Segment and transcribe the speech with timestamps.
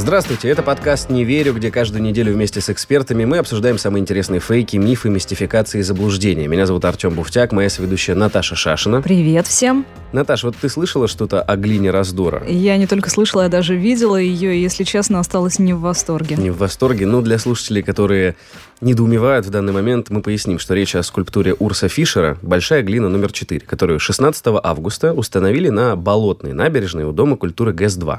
[0.00, 4.40] Здравствуйте, это подкаст «Не верю», где каждую неделю вместе с экспертами мы обсуждаем самые интересные
[4.40, 6.48] фейки, мифы, мистификации и заблуждения.
[6.48, 9.02] Меня зовут Артем Буфтяк, моя соведущая Наташа Шашина.
[9.02, 9.84] Привет всем.
[10.12, 12.42] Наташа, вот ты слышала что-то о глине раздора?
[12.48, 16.36] Я не только слышала, я даже видела ее, и, если честно, осталась не в восторге.
[16.36, 17.04] Не в восторге.
[17.04, 18.36] Ну, для слушателей, которые
[18.80, 23.28] недоумевают в данный момент, мы поясним, что речь о скульптуре Урса Фишера «Большая глина номер
[23.28, 28.18] 4», которую 16 августа установили на Болотной набережной у Дома культуры ГЭС-2.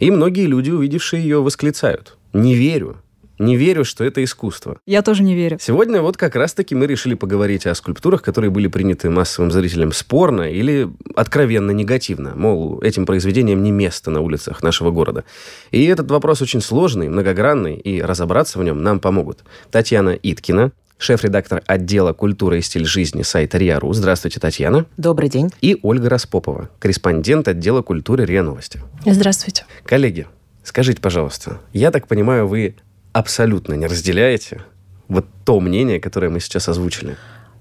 [0.00, 2.96] И многие люди, увидевшие ее, восклицают «Не верю,
[3.40, 4.78] не верю, что это искусство.
[4.86, 5.58] Я тоже не верю.
[5.60, 10.42] Сегодня вот как раз-таки мы решили поговорить о скульптурах, которые были приняты массовым зрителям спорно
[10.42, 12.34] или откровенно негативно.
[12.36, 15.24] Мол, этим произведениям не место на улицах нашего города.
[15.70, 21.62] И этот вопрос очень сложный, многогранный, и разобраться в нем нам помогут Татьяна Иткина, шеф-редактор
[21.66, 23.90] отдела культуры и стиль жизни сайта РИА.ру.
[23.94, 24.84] Здравствуйте, Татьяна.
[24.98, 25.50] Добрый день.
[25.62, 28.80] И Ольга Распопова, корреспондент отдела культуры РИА Новости.
[29.06, 29.64] Здравствуйте.
[29.84, 30.26] Коллеги,
[30.62, 32.76] скажите, пожалуйста, я так понимаю, вы
[33.12, 34.62] абсолютно не разделяете
[35.08, 37.16] вот то мнение, которое мы сейчас озвучили?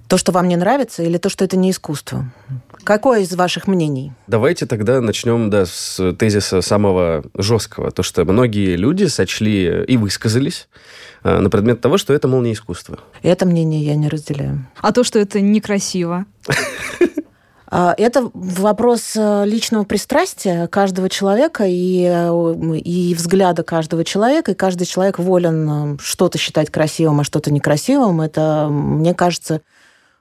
[0.08, 2.32] То, что вам не нравится, или то, что это не искусство?
[2.84, 4.12] Какое из ваших мнений?
[4.26, 7.92] Давайте тогда начнем да, с тезиса самого жесткого.
[7.92, 10.68] То, что многие люди сочли и высказались
[11.24, 12.98] э, на предмет того, что это, мол, не искусство.
[13.22, 14.66] Это мнение я не разделяю.
[14.82, 16.26] А то, что это некрасиво?
[17.72, 24.52] А, это вопрос э, личного пристрастия каждого человека и, э, и взгляда каждого человека.
[24.52, 28.22] И каждый человек волен э, что-то считать красивым, а что-то некрасивым.
[28.22, 29.62] Это, мне кажется,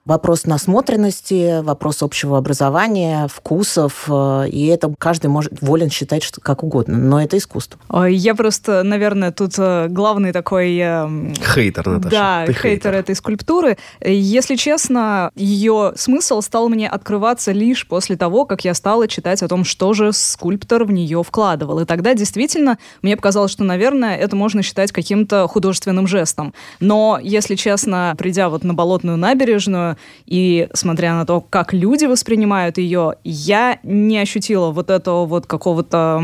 [0.08, 6.64] вопрос насмотренности, вопрос общего образования, вкусов, э, и это каждый может волен считать что, как
[6.64, 7.78] угодно, но это искусство.
[8.08, 10.78] Я просто, наверное, тут э, главный такой...
[10.78, 12.10] Эм, хейтер, Наташа.
[12.10, 13.76] Да, Ты хейтер, хейтер этой скульптуры.
[14.02, 19.48] Если честно, ее смысл стал мне открываться лишь после того, как я стала читать о
[19.48, 21.80] том, что же скульптор в нее вкладывал.
[21.80, 26.54] И тогда действительно мне показалось, что, наверное, это можно считать каким-то художественным жестом.
[26.80, 32.78] Но, если честно, придя вот на Болотную набережную, и смотря на то, как люди воспринимают
[32.78, 36.22] ее, я не ощутила вот этого вот какого-то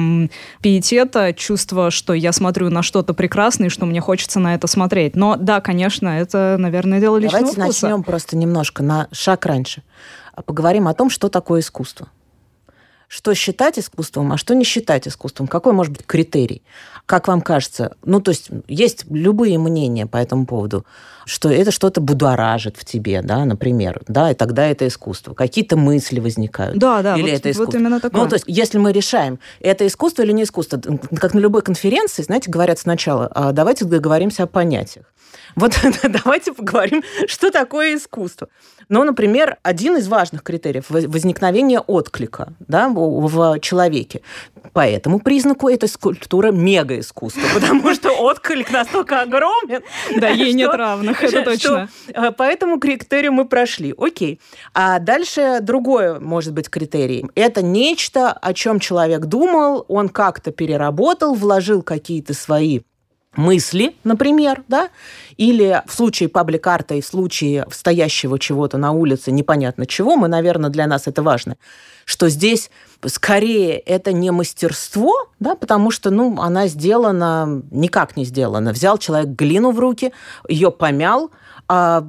[0.61, 5.17] пиетета, чувства, что я смотрю на что-то прекрасное, и что мне хочется на это смотреть.
[5.17, 7.87] Но да, конечно, это, наверное, дело личного Давайте вкуса.
[7.87, 9.83] начнем просто немножко на шаг раньше.
[10.47, 12.09] Поговорим о том, что такое искусство
[13.15, 15.47] что считать искусством, а что не считать искусством.
[15.47, 16.63] Какой может быть критерий?
[17.06, 17.97] Как вам кажется?
[18.04, 20.87] Ну, то есть есть любые мнения по этому поводу,
[21.26, 25.34] что это что-то будоражит в тебе, да, например, да, и тогда это искусство.
[25.34, 26.78] Какие-то мысли возникают.
[26.78, 27.72] Да, да, или вот, это искусство.
[27.72, 28.22] Вот именно такое.
[28.22, 30.81] Ну, то есть если мы решаем, это искусство или не искусство,
[31.16, 35.04] как на любой конференции, знаете, говорят сначала, «А давайте договоримся о понятиях.
[35.56, 35.78] Вот
[36.25, 38.48] давайте поговорим, что такое искусство.
[38.88, 44.21] Ну, например, один из важных критериев возникновения отклика да, в человеке.
[44.72, 49.82] По этому признаку эта скульптура мега искусство, потому что отклик настолько огромен.
[50.16, 51.88] Да, ей нет равных, это точно.
[52.09, 53.94] Э, по этому критерию мы прошли.
[53.97, 54.41] Окей.
[54.72, 57.27] А дальше другое может быть критерий.
[57.34, 62.81] Это нечто, о чем человек думал, он как-то переработал, вложил какие-то свои
[63.37, 64.91] мысли, например, да,
[65.37, 70.71] или в случае паблик-арта и в случае стоящего чего-то на улице, непонятно чего, мы, наверное,
[70.71, 71.56] для нас это важно,
[72.05, 72.71] что здесь
[73.06, 78.72] скорее это не мастерство, да, потому что, ну, она сделана, никак не сделана.
[78.72, 80.12] Взял человек глину в руки,
[80.49, 81.31] ее помял,
[81.69, 82.05] а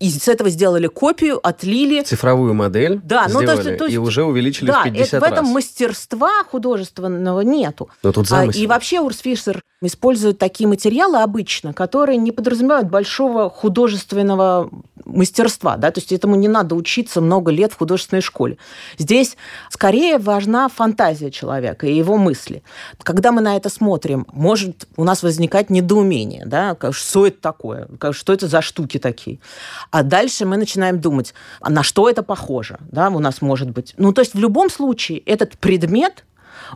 [0.00, 2.02] и с этого сделали копию, отлили.
[2.02, 5.06] Цифровую модель да, сделали, ну, то есть, то есть, и уже увеличили да, в 50
[5.06, 5.28] это, раз.
[5.28, 7.90] в этом мастерства художественного нету.
[8.02, 8.58] Но тут замысел.
[8.58, 14.70] А, и вообще Урс Фишер использует такие материалы обычно, которые не подразумевают большого художественного
[15.04, 18.58] мастерства, да, то есть этому не надо учиться много лет в художественной школе.
[18.98, 19.36] Здесь
[19.70, 22.62] скорее важна фантазия человека и его мысли.
[23.02, 28.32] Когда мы на это смотрим, может у нас возникать недоумение, да, что это такое, что
[28.32, 29.40] это за штуки такие.
[29.90, 33.94] А дальше мы начинаем думать, а на что это похоже, да, у нас может быть.
[33.96, 36.24] Ну, то есть в любом случае этот предмет,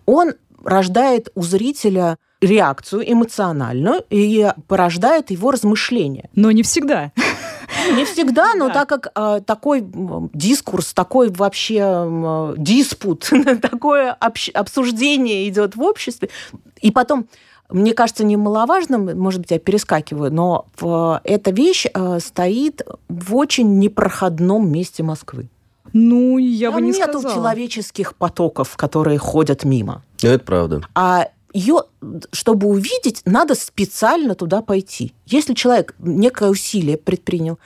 [0.04, 0.34] он
[0.64, 6.28] рождает у зрителя реакцию эмоциональную и порождает его размышления.
[6.34, 7.12] Но не всегда.
[7.96, 8.74] Не всегда, но да.
[8.74, 9.84] так как э, такой
[10.32, 13.30] дискурс, такой вообще э, диспут,
[13.62, 16.30] такое обсуждение идет в обществе,
[16.80, 17.26] и потом
[17.74, 20.66] мне кажется, немаловажным, может быть, я перескакиваю, но
[21.24, 25.48] эта вещь э, стоит в очень непроходном месте Москвы.
[25.92, 27.34] Ну, я Там бы не нету сказала.
[27.34, 30.02] человеческих потоков, которые ходят мимо.
[30.22, 30.82] Это правда.
[30.94, 31.84] А ее,
[32.32, 35.14] чтобы увидеть, надо специально туда пойти.
[35.24, 37.58] Если человек некое усилие предпринял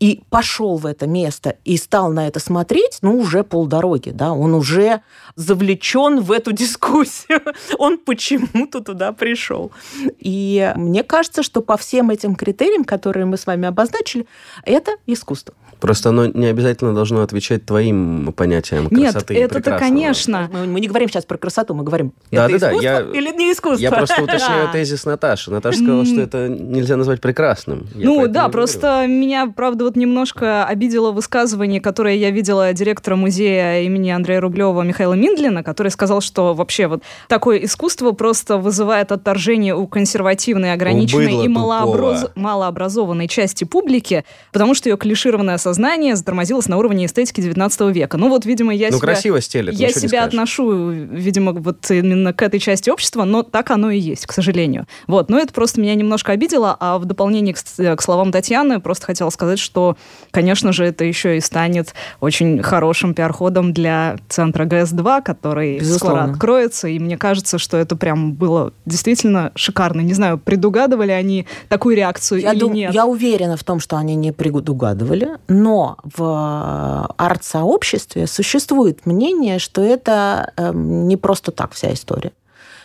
[0.00, 4.54] и пошел в это место и стал на это смотреть, ну, уже полдороги, да, он
[4.54, 5.02] уже
[5.36, 7.42] завлечен в эту дискуссию.
[7.78, 9.70] Он почему-то туда пришел.
[10.18, 14.26] И мне кажется, что по всем этим критериям, которые мы с вами обозначили,
[14.64, 15.54] это искусство.
[15.80, 20.48] Просто оно не обязательно должно отвечать твоим понятиям Нет, красоты и это-то, конечно.
[20.50, 23.20] Мы, мы не говорим сейчас про красоту, мы говорим, Да, это да, да, искусство я-
[23.20, 23.82] или не искусство?
[23.82, 25.50] Я просто уточняю тезис Наташи.
[25.50, 27.86] Наташа сказала, что это нельзя назвать прекрасным.
[27.94, 33.80] Я ну да, просто меня, правда, вот немножко обидело высказывание, которое я видела директора музея
[33.82, 39.74] имени Андрея Рублева Михаила Миндлина, который сказал, что вообще вот такое искусство просто вызывает отторжение
[39.74, 46.76] у консервативной, ограниченной и малообраз- малообразованной части публики, потому что ее клишированное сознание затормозилось на
[46.78, 48.16] уровне эстетики 19 века.
[48.16, 49.06] Ну вот, видимо, я Ну, себя...
[49.06, 53.90] красиво стелет, Я себя отношу, видимо, вот именно к этой части общества, но так оно
[53.90, 54.86] и есть, к сожалению.
[55.06, 57.58] Вот, но это просто меня немножко обидело, а в дополнение к,
[57.96, 59.96] к словам Татьяны просто хотела сказать, что,
[60.30, 66.18] конечно же, это еще и станет очень хорошим пиар-ходом для центра ГС-2, который Безусловно.
[66.18, 70.00] скоро откроется, и мне кажется, что это прям было действительно шикарно.
[70.00, 72.94] Не знаю, предугадывали они такую реакцию Я, или дум- нет.
[72.94, 80.52] я уверена в том, что они не предугадывали, но в арт-сообществе существует мнение, что это
[80.56, 82.32] эм, не просто так вся история.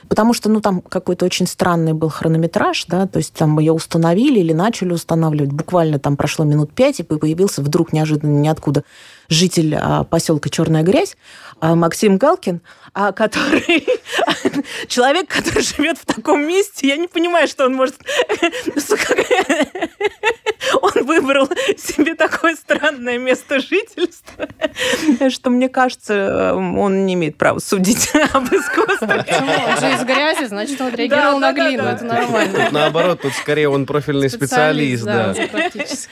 [0.07, 4.39] Потому что, ну, там какой-то очень странный был хронометраж, да, то есть там ее установили
[4.39, 5.51] или начали устанавливать.
[5.51, 8.83] Буквально там прошло минут пять, и появился вдруг неожиданно ниоткуда
[9.31, 11.15] житель а, поселка Черная Грязь,
[11.59, 12.61] а, Максим Галкин,
[12.93, 13.87] а, который
[14.87, 17.95] человек, который живет в таком месте, я не понимаю, что он может...
[20.81, 24.47] Он выбрал себе такое странное место жительства,
[25.29, 29.07] что, мне кажется, он не имеет права судить об искусстве.
[29.07, 29.51] Почему?
[29.51, 31.83] Он же из грязи, значит, он реагировал на глину.
[31.83, 32.69] Это нормально.
[32.71, 35.33] Наоборот, тут скорее он профильный специалист, да.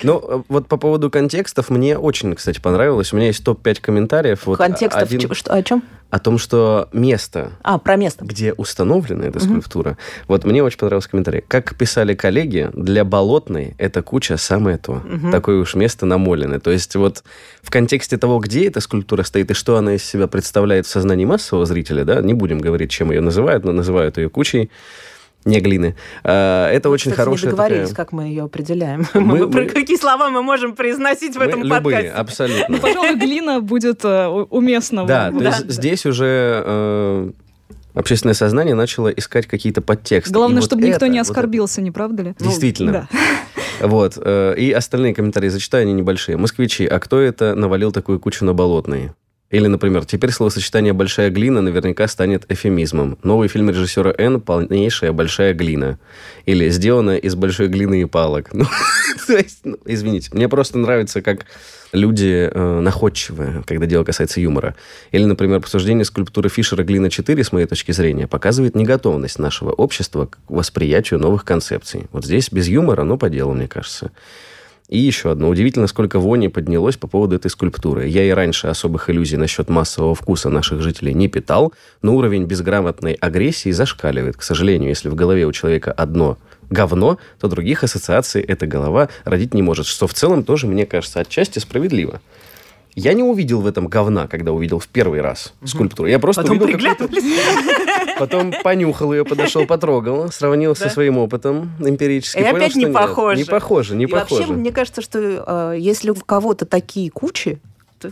[0.04, 3.09] Ну, э, вот по поводу контекстов, мне очень, кстати, понравилось.
[3.14, 4.46] У меня есть топ-5 комментариев.
[4.46, 5.84] Вот Контекстов один чё- что- о чем?
[6.12, 8.26] о том, что место, А, про место.
[8.26, 9.96] где установлена эта скульптура,
[10.28, 11.44] вот мне очень понравился комментарий.
[11.48, 15.04] Как писали коллеги, для болотной эта куча самое то.
[15.32, 16.60] Такое уж место намоленное.
[16.60, 17.24] То есть вот
[17.62, 21.26] в контексте того, где эта скульптура стоит и что она из себя представляет в сознании
[21.26, 24.72] массового зрителя, да, не будем говорить, чем ее называют, но называют ее кучей,
[25.46, 25.96] не глины.
[26.24, 29.06] А, Это очень Кстати, хорошая не договорились, такая- как мы ее определяем.
[29.14, 32.10] Мы- Мы- мы- Какие слова мы можем произносить в Мы этом любые, подкасте?
[32.10, 32.66] абсолютно.
[32.70, 35.06] Ну, пожалуй, глина будет э, уместно.
[35.06, 37.32] Да, то есть здесь уже э,
[37.94, 40.34] общественное сознание начало искать какие-то подтексты.
[40.34, 42.36] Главное, чтобы никто не оскорбился, не правда ли?
[42.40, 42.92] Действительно.
[42.92, 43.08] Да.
[43.82, 44.18] Вот.
[44.22, 46.36] э, И остальные комментарии зачитаю, они небольшие.
[46.36, 49.14] Москвичи, а кто это навалил такую кучу на болотные?
[49.52, 53.18] Или, например, теперь словосочетание «большая глина» наверняка станет эфемизмом.
[53.24, 55.98] Новый фильм режиссера Н «Полнейшая большая глина».
[56.46, 58.50] Или «Сделано из большой глины и палок».
[58.60, 61.46] Ну, то есть, ну, извините, мне просто нравится, как
[61.92, 64.76] люди э, находчивые, когда дело касается юмора.
[65.12, 70.38] Или, например, обсуждение скульптуры Фишера «Глина-4», с моей точки зрения, показывает неготовность нашего общества к
[70.48, 72.08] восприятию новых концепций.
[72.12, 74.12] Вот здесь без юмора, но по делу, мне кажется.
[74.90, 75.50] И еще одно.
[75.50, 78.08] Удивительно, сколько вони поднялось по поводу этой скульптуры.
[78.08, 83.14] Я и раньше особых иллюзий насчет массового вкуса наших жителей не питал, но уровень безграмотной
[83.14, 84.36] агрессии зашкаливает.
[84.36, 86.40] К сожалению, если в голове у человека одно
[86.72, 89.86] говно, то других ассоциаций эта голова родить не может.
[89.86, 92.20] Что в целом тоже, мне кажется, отчасти справедливо.
[92.96, 96.10] Я не увидел в этом говна, когда увидел в первый раз скульптуру.
[96.10, 96.80] Я просто Потом увидел.
[98.18, 102.40] Потом понюхал ее, подошел, потрогал, сравнил со своим опытом эмпирически.
[102.40, 103.38] И понял, опять не похоже.
[103.38, 104.42] Не похоже, не И похоже.
[104.42, 107.60] вообще, мне кажется, что э, если у кого-то такие кучи,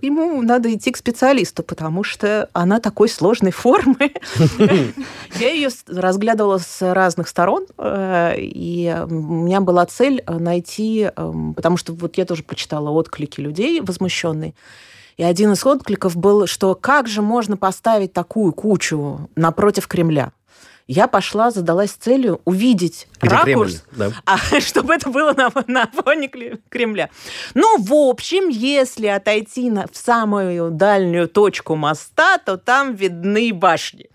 [0.01, 4.13] ему надо идти к специалисту, потому что она такой сложной формы.
[5.39, 11.53] Я ее разглядывала с разных сторон, э, и у меня была цель э, найти, эм,
[11.53, 14.53] потому что вот я тоже прочитала отклики людей возмущенные,
[15.17, 20.32] и один из откликов был, что как же можно поставить такую кучу напротив Кремля?
[20.88, 23.74] Я пошла, задалась целью увидеть Где ракурс, Кремль?
[23.91, 24.12] Да.
[24.25, 26.29] а, чтобы это было на, на фоне
[26.70, 27.10] Кремля.
[27.53, 34.10] Ну, в общем, если отойти на, в самую дальнюю точку моста, то там видны башни.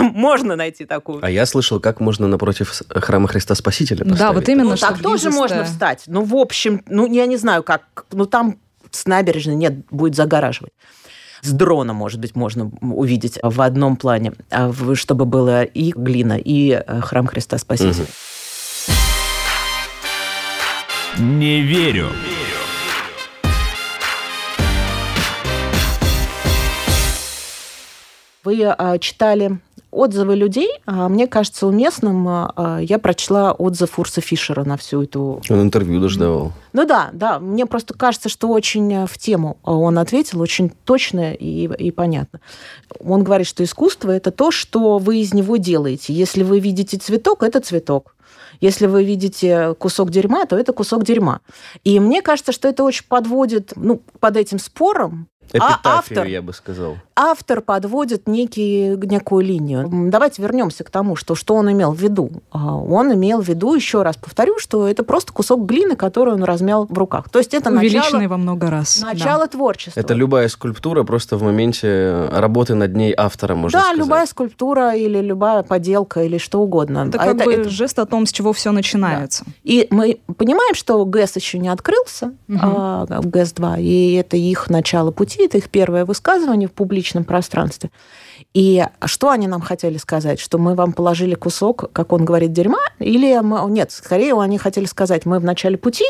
[0.00, 1.24] Можно найти такую.
[1.24, 4.34] А я слышал, как можно напротив храма Христа Спасителя Да, поставить.
[4.34, 5.64] вот именно, ну, так тоже можно да.
[5.64, 6.02] встать.
[6.08, 8.06] Ну, в общем, ну, я не знаю, как...
[8.10, 8.58] Ну, там
[8.90, 10.72] с набережной нет, будет загораживать
[11.42, 16.70] с дрона, может быть, можно увидеть в одном плане, а чтобы было и глина, и
[16.70, 18.06] э, храм Христа Спасителя.
[21.18, 22.10] Не верю.
[28.44, 29.58] Вы а, читали
[29.90, 30.68] отзывы людей.
[30.86, 35.42] А, мне кажется уместным, а, я прочла отзыв Урса Фишера на всю эту...
[35.48, 36.52] Он интервью даже давал.
[36.72, 37.38] Ну да, да.
[37.38, 42.40] Мне просто кажется, что очень в тему он ответил, очень точно и, и понятно.
[43.00, 46.12] Он говорит, что искусство– это то, что вы из него делаете.
[46.12, 48.14] Если вы видите цветок, это цветок.
[48.60, 51.40] Если вы видите кусок дерьма, то это кусок дерьма.
[51.84, 55.28] И мне кажется, что это очень подводит ну, под этим спором
[55.58, 56.98] а автор, я бы сказал.
[57.20, 59.88] Автор подводит некий, некую линию.
[60.10, 62.30] Давайте вернемся к тому, что, что он имел в виду.
[62.50, 66.44] А, он имел в виду, еще раз повторю, что это просто кусок глины, который он
[66.44, 67.28] размял в руках.
[67.30, 69.00] То есть это Увеличенный начало, во много раз.
[69.02, 69.48] Начало да.
[69.48, 70.00] творчества.
[70.00, 73.98] Это любая скульптура просто в моменте работы над ней автора, можно да, сказать.
[73.98, 77.06] Да, любая скульптура или любая поделка или что угодно.
[77.08, 77.70] Это а как это, бы это...
[77.70, 79.44] жест о том, с чего все начинается.
[79.44, 79.52] Да.
[79.64, 82.58] И мы понимаем, что ГЭС еще не открылся, угу.
[82.60, 87.90] а, ГЭС-2, и это их начало пути пути, это их первое высказывание в публичном пространстве.
[88.54, 90.40] И что они нам хотели сказать?
[90.40, 92.78] Что мы вам положили кусок, как он говорит, дерьма?
[92.98, 93.68] Или мы...
[93.70, 96.04] нет, скорее они хотели сказать, мы в начале пути,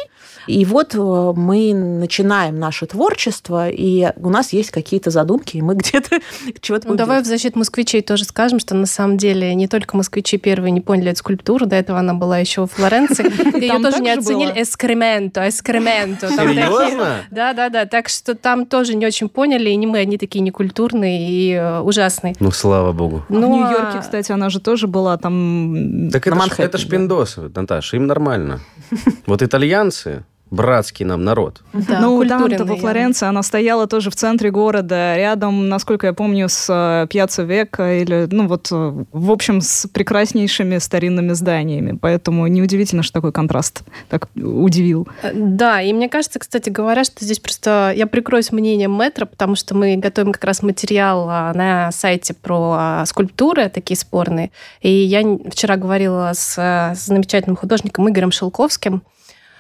[0.47, 5.75] и вот э, мы начинаем наше творчество, и у нас есть какие-то задумки, и мы
[5.77, 6.21] где-то
[6.61, 10.39] чего-то Ну, давай в защиту москвичей тоже скажем, что на самом деле не только москвичи
[10.39, 13.25] первые не поняли эту скульптуру, до этого она была еще в Флоренции.
[13.61, 14.53] Ее тоже не оценили.
[14.63, 16.29] Эскременто, эскременто.
[16.29, 17.25] Серьезно?
[17.31, 17.87] Да, да, да.
[17.87, 21.81] Так что там тоже не очень поняли, и не мы, они такие некультурные и э,
[21.81, 22.35] ужасные.
[22.41, 23.25] Ну, слава богу.
[23.29, 26.09] Ну, в Нью-Йорке, кстати, она же тоже была там...
[26.13, 28.61] Так это, это ж пиндосы, Наташа, им нормально.
[29.27, 31.63] Вот итальянцы, братский нам народ.
[31.73, 36.49] Да, ну, там-то во Флоренции она стояла тоже в центре города, рядом, насколько я помню,
[36.49, 41.99] с э, Пьяццо Века, или, ну, вот, э, в общем, с прекраснейшими старинными зданиями.
[42.01, 45.09] Поэтому неудивительно, что такой контраст так удивил.
[45.23, 49.55] Э, да, и мне кажется, кстати говоря, что здесь просто я прикроюсь мнением метро, потому
[49.55, 54.51] что мы готовим как раз материал а, на сайте про а, скульптуры такие спорные.
[54.81, 59.03] И я вчера говорила с замечательным художником Игорем Шелковским,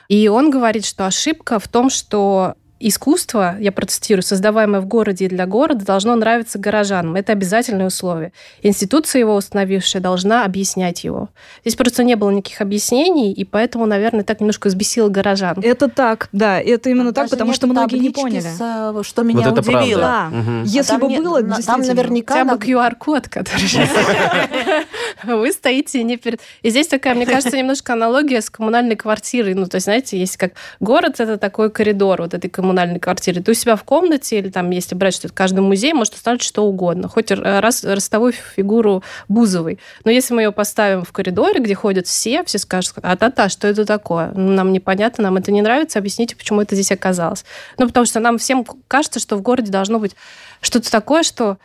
[0.08, 5.28] и он говорит, что ошибка в том, что искусство, я процитирую, создаваемое в городе и
[5.28, 7.16] для города, должно нравиться горожанам.
[7.16, 8.32] Это обязательное условие.
[8.62, 11.28] Институция его установившая должна объяснять его.
[11.62, 15.58] Здесь просто не было никаких объяснений, и поэтому, наверное, так немножко взбесило горожан.
[15.62, 18.40] Это так, да, это именно так, потому что многие не поняли.
[18.40, 20.00] С, э, что меня вот удивило.
[20.00, 20.30] Да.
[20.32, 20.50] Угу.
[20.66, 22.34] Если а бы было, не, там наверняка...
[22.34, 23.68] Хотя бы QR-код, который
[25.24, 26.40] вы стоите не перед...
[26.62, 29.54] И здесь такая, мне кажется, немножко аналогия с коммунальной квартирой.
[29.54, 32.67] Ну, то есть, знаете, есть как город, это такой коридор вот этой коммунальной
[33.00, 33.42] квартире.
[33.42, 36.64] Ты у себя в комнате или там, если брать что-то, каждый музей может установить что
[36.64, 39.78] угодно, хоть раз, ростовую фигуру Бузовой.
[40.04, 43.68] Но если мы ее поставим в коридоре, где ходят все, все скажут, а та-та, что
[43.68, 44.32] это такое?
[44.34, 47.44] Ну, нам непонятно, нам это не нравится, объясните, почему это здесь оказалось.
[47.78, 50.14] Ну, потому что нам всем кажется, что в городе должно быть
[50.60, 51.58] что-то такое, что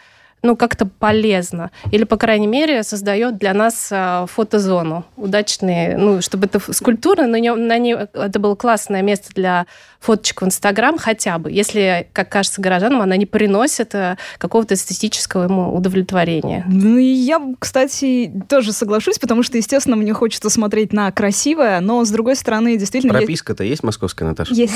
[0.43, 1.71] ну, как-то полезно.
[1.91, 7.55] Или, по крайней мере, создает для нас а, фотозону удачные, ну, чтобы это скульптура, но
[7.55, 9.65] на ней это было классное место для
[10.03, 15.43] фоточек в Инстаграм хотя бы, если, как кажется горожанам, она не приносит э, какого-то эстетического
[15.43, 16.65] ему удовлетворения.
[16.67, 22.03] Ну, и я, кстати, тоже соглашусь, потому что, естественно, мне хочется смотреть на красивое, но,
[22.03, 23.13] с другой стороны, действительно...
[23.13, 24.53] Прописка-то есть московская, Наташа?
[24.53, 24.73] Есть.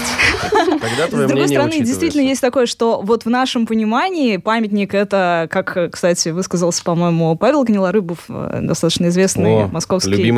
[0.51, 5.93] Тогда С другой стороны, действительно есть такое, что вот в нашем понимании памятник— это, как,
[5.93, 10.31] кстати, высказался, по-моему, Павел Гнилорыбов, э, достаточно известный московский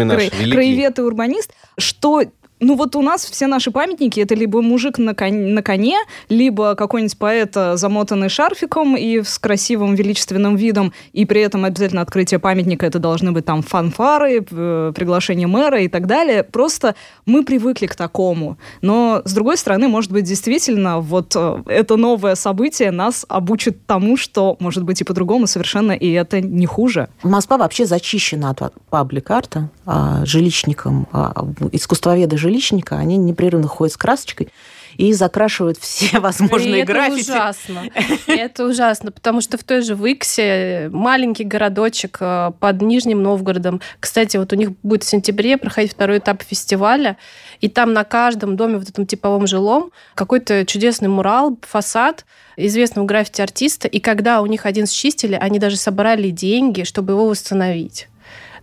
[0.52, 2.24] краевед и урбанист, что
[2.60, 5.98] ну вот у нас все наши памятники это либо мужик на, кон- на коне,
[6.30, 12.01] либо какой-нибудь поэт, э, замотанный шарфиком и с красивым величественным видом, и при этом обязательно
[12.01, 16.44] открытие памятника это должны быть там фанфары, э, приглашение мэра и так далее.
[16.44, 18.58] Просто мы привыкли к такому.
[18.82, 24.18] Но с другой стороны, может быть, действительно вот э, это новое событие нас обучит тому,
[24.18, 27.10] что может быть и по-другому совершенно, и это не хуже.
[27.24, 31.34] Москва вообще зачищена от паблик-арта, а, жилищникам, а,
[31.72, 34.50] искусствоведы жилищника, они непрерывно ходят с красочкой
[34.98, 37.32] и закрашивают все возможные и это граффити.
[37.32, 37.84] ужасно.
[38.27, 43.82] это ужасно, потому что в той же Виксе маленький городочек э, под Нижним Новгородом.
[44.00, 47.18] Кстати, вот у них будет в сентябре проходить второй этап фестиваля,
[47.62, 52.25] и там на каждом доме вот этом типовом жилом какой-то чудесный мурал, фасад
[52.58, 58.10] известного граффити-артиста, и когда у них один счистили, они даже собрали деньги, чтобы его восстановить.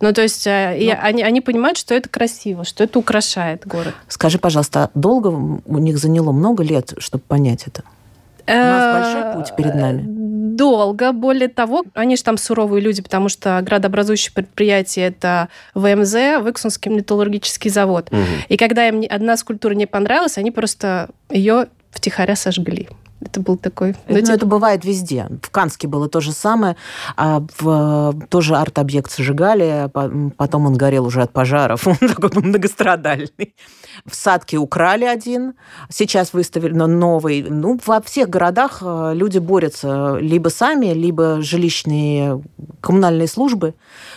[0.01, 0.99] Ну, то есть э, и ну.
[1.01, 3.95] они, они понимают, что это красиво, что это украшает город.
[4.09, 7.83] Скажи, пожалуйста, а долго у них заняло много лет, чтобы понять это?
[8.49, 10.05] У нас большой путь перед нами.
[10.57, 11.13] Долго.
[11.13, 17.71] Более того, они же там суровые люди, потому что градообразующее предприятие это ВМЗ, Выксунский металлургический
[17.71, 18.09] завод.
[18.11, 18.21] Угу.
[18.49, 22.89] И когда им одна скульптура не понравилась, они просто ее втихаря сожгли.
[23.21, 23.97] Это был такой...
[24.09, 24.33] Ну, типа...
[24.33, 25.29] это бывает везде.
[25.43, 26.77] В Канске было то же самое.
[27.17, 29.91] А в, тоже арт-объект сжигали,
[30.37, 31.87] потом он горел уже от пожаров.
[31.87, 33.55] Он такой был многострадальный.
[34.05, 35.55] В Садке украли один,
[35.89, 37.43] сейчас выставили новый.
[37.49, 42.43] Ну, во всех городах э, люди борются либо сами, либо жилищные
[42.83, 43.75] коммунальные службы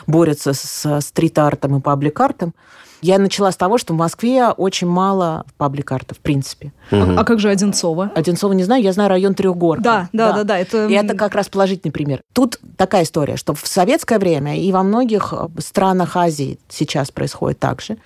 [0.07, 2.53] борются с стрит-артом и паблик-артом.
[3.01, 6.73] Я начала с того, что в Москве очень мало паблик-арта, в принципе.
[6.91, 7.01] Угу.
[7.01, 8.11] А, а как же Одинцово?
[8.15, 9.83] Одинцово не знаю, я знаю район Трехгорка.
[9.83, 10.43] Да, да, да, да.
[10.43, 10.87] да это...
[10.87, 12.21] И это как раз положительный пример.
[12.33, 17.81] Тут такая история, что в советское время и во многих странах Азии сейчас происходит так
[17.81, 17.97] же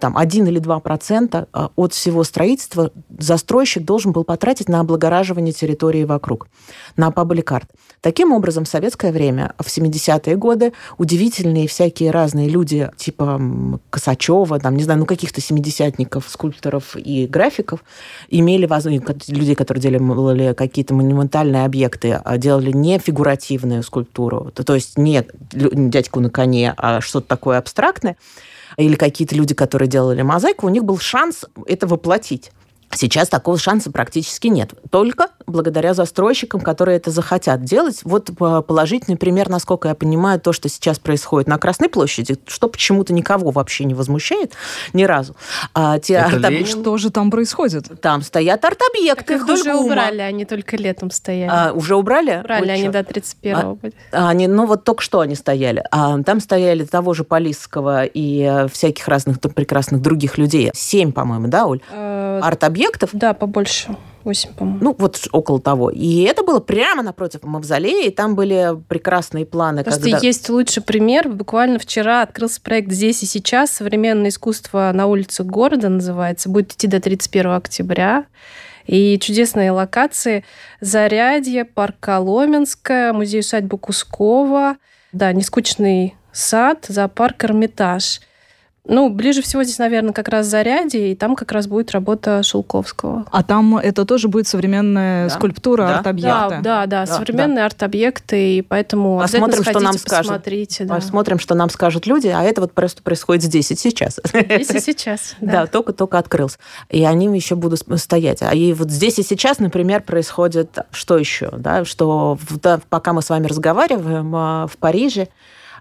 [0.00, 5.52] там 1 или 2 процента а, от всего строительства застройщик должен был потратить на облагораживание
[5.52, 6.48] территории вокруг,
[6.96, 7.70] на пабликарт.
[8.00, 13.40] Таким образом, в советское время, в 70-е годы, удивительные всякие разные люди, типа
[13.90, 17.82] Косачева, там, не знаю, ну, каких-то семидесятников, скульпторов и графиков,
[18.28, 24.74] имели возможность, люди, которые делали какие-то монументальные объекты, а делали не фигуративную скульптуру, то, то
[24.74, 28.16] есть не дядьку на коне, а что-то такое абстрактное,
[28.76, 32.50] или какие-то люди, которые делали мозаику, у них был шанс это воплотить.
[32.96, 34.72] Сейчас такого шанса практически нет.
[34.90, 38.00] Только благодаря застройщикам, которые это захотят делать.
[38.04, 42.68] Вот э, положительный пример, насколько я понимаю, то, что сейчас происходит на Красной площади, что
[42.68, 44.54] почему-то никого вообще не возмущает
[44.92, 45.36] ни разу.
[45.74, 46.68] А те это арт...
[46.68, 48.00] Что же там происходит?
[48.00, 49.84] Там стоят арт-объекты их уже ГУМа.
[49.84, 51.50] убрали, они только летом стояли.
[51.52, 52.40] А, уже убрали?
[52.40, 53.78] Убрали, они до 31-го.
[54.12, 55.84] А, они, ну вот только что они стояли.
[55.90, 60.70] А, там стояли того же Полисского и э, всяких разных прекрасных других людей.
[60.74, 61.80] Семь, по-моему, да, Оль?
[62.36, 63.10] Э, арт-объектов?
[63.12, 63.96] Да, побольше.
[64.24, 64.78] 8, по-моему.
[64.82, 65.90] Ну, вот около того.
[65.90, 69.84] И это было прямо напротив мавзолея, и там были прекрасные планы.
[69.84, 70.18] Просто когда...
[70.18, 71.28] есть лучший пример.
[71.28, 73.70] Буквально вчера открылся проект «Здесь и сейчас.
[73.70, 76.48] Современное искусство на улицах города» называется.
[76.48, 78.26] Будет идти до 31 октября.
[78.86, 80.44] И чудесные локации.
[80.80, 84.76] Зарядье, парк Коломенское, музей-усадьба Кускова,
[85.12, 88.20] да, нескучный сад, зоопарк Эрмитаж–
[88.88, 93.26] ну, ближе всего здесь, наверное, как раз Заряди, и там как раз будет работа Шелковского.
[93.30, 95.34] А там это тоже будет современная да.
[95.34, 95.96] скульптура, да.
[95.98, 96.30] арт-объекты?
[96.30, 97.66] Да, да, да, да современные да.
[97.66, 100.42] арт-объекты, и поэтому Посмотрим, что нам скажут.
[100.80, 100.94] Да.
[100.94, 104.20] Посмотрим, что нам скажут люди, а это вот просто происходит здесь и сейчас.
[104.32, 105.52] Здесь и сейчас, да.
[105.52, 106.58] Да, только-только открылся.
[106.90, 108.42] И они еще будут стоять.
[108.42, 111.50] А и вот здесь и сейчас, например, происходит что еще?
[111.56, 115.28] Да, что да, пока мы с вами разговариваем а, в Париже,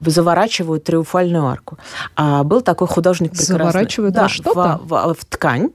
[0.02, 1.78] заворачивают триумфальную арку.
[2.16, 3.58] А был такой художник прекрасный.
[3.58, 4.80] Заворачивают да, что-то?
[4.84, 5.70] В, в, в ткань.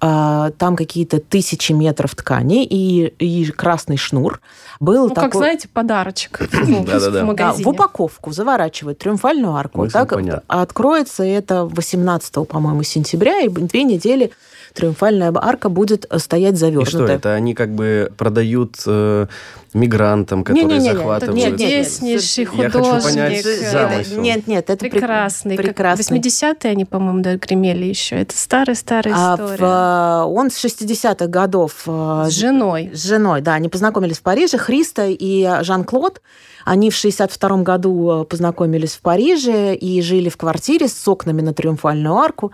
[0.00, 4.40] А, там какие-то тысячи метров ткани и, и красный шнур.
[4.80, 5.30] Был ну, такой...
[5.30, 6.68] как, знаете, подарочек в
[7.24, 7.64] магазине.
[7.64, 9.88] В упаковку заворачивают триумфальную арку.
[9.88, 10.12] Так
[10.46, 14.32] откроется это 18, по-моему, сентября, и две недели
[14.76, 17.02] триумфальная арка будет э, стоять завернутая.
[17.02, 17.34] И что это?
[17.34, 19.26] Они как бы продают э,
[19.74, 21.36] мигрантам, которые не, не, не, захватывают...
[21.36, 22.74] Нет, чудеснейший художник.
[22.74, 24.20] Я хочу понять замысел.
[24.20, 25.56] Нет, нет, это прекрасный.
[25.56, 26.18] прекрасный.
[26.18, 28.16] 80-е они, по-моему, да, гремели еще.
[28.16, 29.56] Это старая-старая а история.
[29.58, 31.82] В, он с 60-х годов...
[31.86, 32.90] Э, с женой.
[32.92, 33.54] С женой, да.
[33.54, 34.58] Они познакомились в Париже.
[34.58, 36.20] Христа и Жан-Клод.
[36.64, 42.16] Они в 62 году познакомились в Париже и жили в квартире с окнами на Триумфальную
[42.16, 42.52] арку.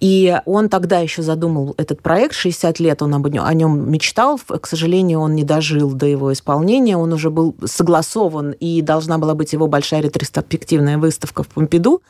[0.00, 4.66] И он тогда еще задумал этот проект, 60 лет он об, о нем мечтал, к
[4.66, 9.52] сожалению, он не дожил до его исполнения, он уже был согласован, и должна была быть
[9.52, 12.02] его большая ретроспективная выставка в Помпиду.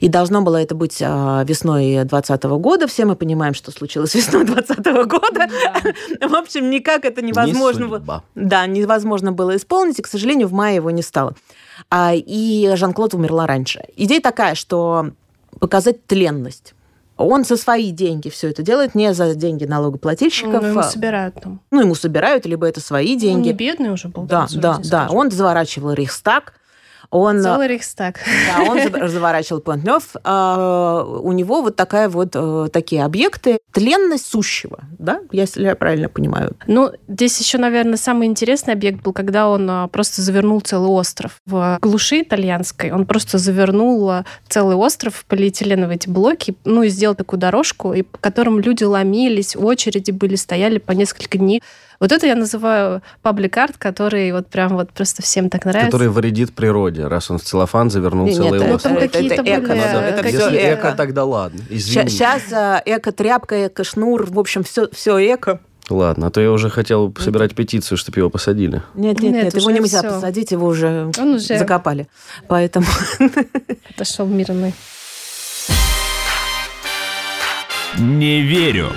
[0.00, 2.86] И должно было это быть а, весной 2020 года.
[2.86, 5.48] Все мы понимаем, что случилось весной 2020 года.
[6.20, 6.28] Да.
[6.28, 8.22] В общем, никак это невозможно не было.
[8.36, 11.34] Да, невозможно было исполнить, и, к сожалению, в мае его не стало.
[11.90, 13.84] А, и Жан-Клод умерла раньше.
[13.96, 15.10] Идея такая, что
[15.58, 16.74] показать тленность
[17.18, 20.62] он за свои деньги все это делает, не за деньги налогоплательщиков.
[20.62, 21.60] Ну, ему собирают там.
[21.70, 23.36] Ну, ему собирают, либо это свои деньги.
[23.36, 24.22] Он не бедный уже был.
[24.24, 25.08] Да, да, да.
[25.10, 26.54] Он заворачивал Рейхстаг,
[27.10, 28.20] он, Целый Рейхстаг.
[28.48, 30.14] Да, он заворачивал Пантнев.
[30.24, 33.58] А, у него вот такая вот э, такие объекты.
[33.72, 36.56] Тленность сущего, да, если я правильно понимаю.
[36.66, 41.40] Ну, здесь еще, наверное, самый интересный объект был, когда он а, просто завернул целый остров.
[41.46, 44.12] В глуши итальянской он просто завернул
[44.48, 48.84] целый остров в полиэтиленовые эти блоки, ну, и сделал такую дорожку, и по которым люди
[48.84, 51.62] ломились, очереди были, стояли по несколько дней.
[52.00, 55.90] Вот это я называю паблик-арт, который вот прям вот просто всем так нравится.
[55.90, 58.96] Который вредит природе, раз он в целлофан завернул нет, целый нет, остров.
[58.98, 59.80] Это, это, это, эко, были...
[59.80, 62.08] это Если все эко, тогда ладно, извини.
[62.08, 65.60] Сейчас э, эко-тряпка, эко-шнур, в общем, все, все эко.
[65.90, 68.82] Ладно, а то я уже хотел собирать петицию, чтобы его посадили.
[68.94, 70.10] Нет, нет, нет, нет его нельзя все.
[70.10, 72.08] посадить, его уже, Он уже закопали.
[72.46, 72.86] Поэтому...
[73.94, 74.74] Отошел мирный.
[77.98, 78.92] Не верю.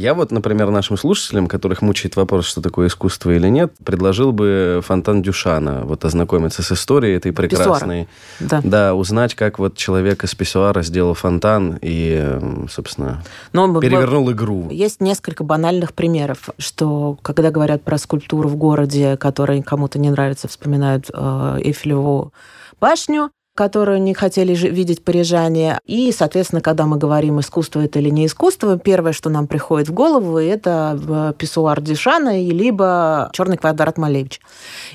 [0.00, 4.80] Я вот, например, нашим слушателям, которых мучает вопрос, что такое искусство или нет, предложил бы
[4.82, 8.08] фонтан Дюшана, вот ознакомиться с историей этой прекрасной.
[8.40, 8.62] Да.
[8.64, 12.38] Да, узнать, как вот человек из писсуара сделал фонтан и,
[12.70, 14.68] собственно, Но б- перевернул игру.
[14.70, 20.48] Есть несколько банальных примеров, что когда говорят про скульптуру в городе, которая кому-то не нравится,
[20.48, 22.32] вспоминают э, Эйфелеву
[22.80, 25.80] башню, которую не хотели видеть парижане.
[25.84, 29.92] И, соответственно, когда мы говорим, искусство это или не искусство, первое, что нам приходит в
[29.92, 34.40] голову, это э, писсуар Дюшана и либо черный квадрат Малевич.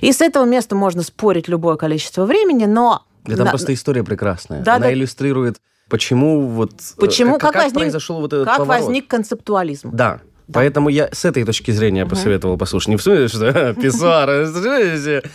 [0.02, 3.04] И с этого места можно спорить любое количество времени, но...
[3.26, 4.64] Да там на- просто история прекрасная.
[4.64, 4.94] Да, Она да.
[4.94, 6.72] иллюстрирует, почему вот...
[6.72, 8.82] э, Почему, как, как возник- произошел вот этот как поворот.
[8.82, 9.92] возник концептуализм.
[9.94, 10.22] Да.
[10.48, 10.60] Да.
[10.60, 12.90] Поэтому я с этой точки зрения посоветовал послушать.
[12.90, 14.30] Не в смысле, что писсуар,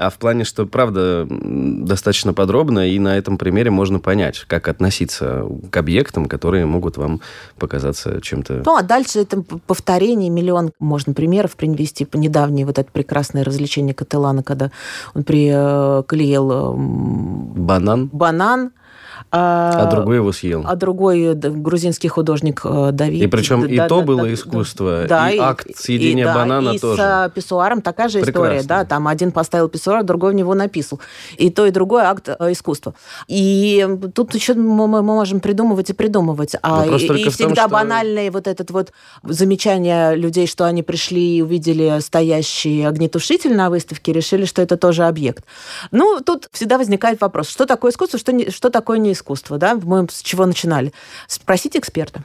[0.00, 5.44] а в плане, что, правда, достаточно подробно, и на этом примере можно понять, как относиться
[5.70, 7.20] к объектам, которые могут вам
[7.58, 8.62] показаться чем-то...
[8.64, 12.08] Ну, а дальше это повторение, миллион можно примеров привести.
[12.14, 14.70] Недавнее вот это прекрасное развлечение Кателана, когда
[15.14, 18.72] он приклеил эм, Банан, банан,
[19.32, 20.64] а другой его съел.
[20.66, 23.22] а другой э, грузинский художник э, Давид.
[23.22, 26.70] И причем и Да, то да, было да, искусство, да, и акт съедения да, банана
[26.70, 27.00] и тоже.
[27.00, 28.68] с э, писсуаром такая же история, Прекрасно.
[28.68, 31.00] да, там один поставил писсуар, другой в него написал.
[31.36, 32.94] И то, и другой акт э, искусства.
[33.28, 36.56] И тут еще мы, мы можем придумывать и придумывать.
[36.62, 40.82] А и, и в том, всегда что- банальное вот этот вот замечание людей, что они
[40.82, 45.44] пришли и увидели стоящий огнетушитель на выставке, решили, что это тоже объект.
[45.92, 49.19] Ну, тут всегда возникает вопрос, что такое искусство, что, не, что такое не искусство,
[49.58, 49.74] да?
[49.74, 50.92] Мы с чего начинали?
[51.26, 52.24] Спросите эксперта.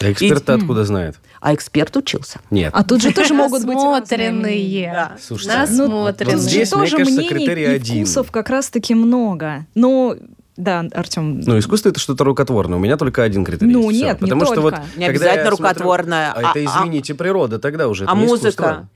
[0.00, 1.16] А эксперт откуда знает?
[1.40, 2.38] А эксперт учился.
[2.50, 2.70] Нет.
[2.74, 4.92] А тут же тоже могут быть Насмотренные.
[4.92, 5.16] Да.
[5.20, 6.34] Слушайте, Насмотренные.
[6.36, 8.04] Тут здесь, же мне тоже кажется, критерий и один.
[8.04, 9.66] вкусов как раз-таки много.
[9.74, 10.16] Ну,
[10.56, 12.76] да, Артем, Ну, искусство это что-то рукотворное.
[12.76, 13.72] У меня только один критерий.
[13.72, 14.02] Ну, есть.
[14.02, 14.86] Нет, не Потому что вот, только.
[14.96, 16.32] Не когда обязательно я смотрю- рукотворное.
[16.32, 18.04] А, это, извините, природа тогда уже.
[18.04, 18.48] а это не музыка?
[18.50, 18.88] искусство.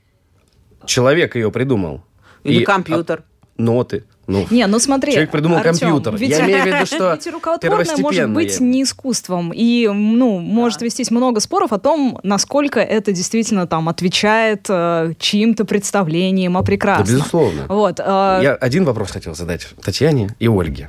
[0.85, 2.01] Человек ее придумал.
[2.43, 3.23] Или И, компьютер?
[3.57, 4.03] Ноты.
[4.25, 5.11] Ну, Не, ну смотри.
[5.11, 6.15] Человек придумал Артём, компьютер.
[6.15, 9.51] Ведь, Я имею в виду, что ведь рукотворное может быть я- не искусством.
[9.53, 15.65] И, ну, может вестись много споров о том, насколько это действительно там отвечает э, чьим-то
[15.65, 17.05] представлениям о Да, прекрасном.
[17.17, 17.65] безусловно.
[17.67, 17.99] Вот.
[17.99, 18.03] э,
[18.43, 20.87] Я один вопрос хотел задать Татьяне и Ольге.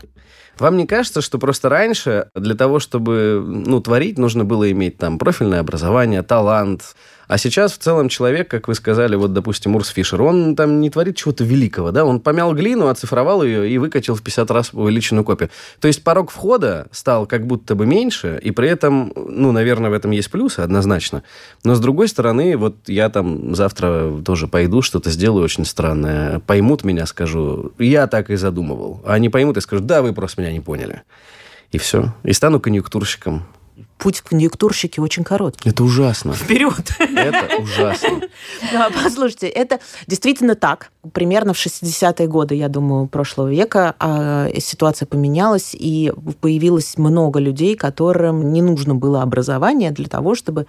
[0.60, 5.18] Вам не кажется, что просто раньше для того, чтобы ну, творить, нужно было иметь там
[5.18, 6.94] профильное образование, талант,
[7.34, 10.88] а сейчас в целом человек, как вы сказали, вот, допустим, Урс Фишер, он там не
[10.88, 15.24] творит чего-то великого, да, он помял глину, оцифровал ее и выкатил в 50 раз увеличенную
[15.24, 15.50] копию.
[15.80, 19.94] То есть порог входа стал как будто бы меньше, и при этом, ну, наверное, в
[19.94, 21.24] этом есть плюсы, однозначно.
[21.64, 26.84] Но с другой стороны, вот я там завтра тоже пойду, что-то сделаю очень странное, поймут
[26.84, 29.02] меня, скажу, я так и задумывал.
[29.04, 31.02] А они поймут и скажут, да, вы просто меня не поняли.
[31.72, 32.14] И все.
[32.22, 33.44] И стану конъюнктурщиком.
[33.98, 35.70] Путь к конъюнктурщике очень короткий.
[35.70, 36.34] Это ужасно.
[36.34, 36.90] Вперед!
[36.98, 38.20] Это ужасно.
[38.72, 40.90] Да, послушайте, это действительно так.
[41.12, 47.76] Примерно в 60-е годы, я думаю, прошлого века а, ситуация поменялась, и появилось много людей,
[47.76, 50.66] которым не нужно было образование для того, чтобы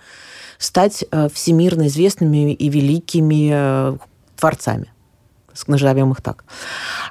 [0.57, 3.97] стать э, всемирно известными и великими э,
[4.37, 4.91] творцами.
[5.67, 6.43] Назовем их так.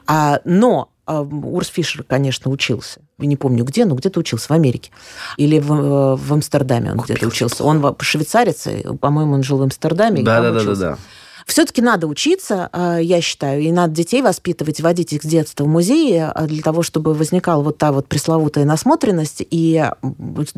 [0.07, 3.01] А, но Урс Фишер, конечно, учился.
[3.19, 4.91] Я не помню где, но где-то учился в Америке.
[5.37, 7.65] Или в, э, в Амстердаме он где-то учился.
[7.65, 8.67] Он швейцарец,
[9.01, 10.23] по-моему, он жил в Амстердаме.
[10.23, 10.61] и там Да-да-да.
[10.61, 10.81] учился.
[10.81, 10.99] да.
[11.47, 15.69] Все-таки надо учиться, э, я считаю, и надо детей воспитывать, водить их с детства в
[15.69, 19.85] музее э, для того, чтобы возникала вот та вот пресловутая насмотренность, и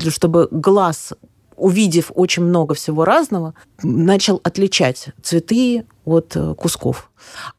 [0.09, 1.13] чтобы глаз,
[1.57, 7.11] увидев очень много всего разного, начал отличать цветы от э, кусков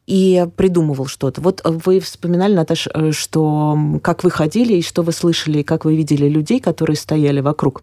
[0.06, 1.40] и придумывал что-то.
[1.42, 5.62] Вот э, вы вспоминали, Наташа, э, что как вы ходили и что вы слышали, и
[5.62, 7.82] как вы видели людей, которые стояли вокруг.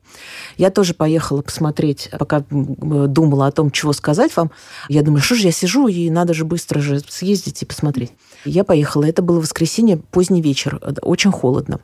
[0.58, 4.52] Я тоже поехала посмотреть, пока думала о том, чего сказать вам.
[4.90, 8.12] Я думаю, что же я сижу, и надо же быстро же съездить и посмотреть.
[8.44, 11.80] Я поехала, это было воскресенье, поздний вечер, очень холодно.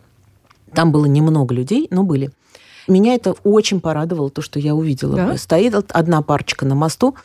[0.73, 2.31] Там было немного людей, но были.
[2.87, 5.15] Меня это очень порадовало, то, что я увидела.
[5.15, 5.37] Да?
[5.37, 7.15] Стоит одна парочка на мосту,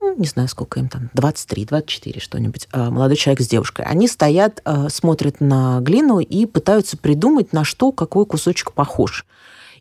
[0.00, 3.84] ну, не знаю, сколько им там, 23, 24, что-нибудь, а, молодой человек с девушкой.
[3.86, 9.26] Они стоят, а, смотрят на глину и пытаются придумать, на что какой кусочек похож.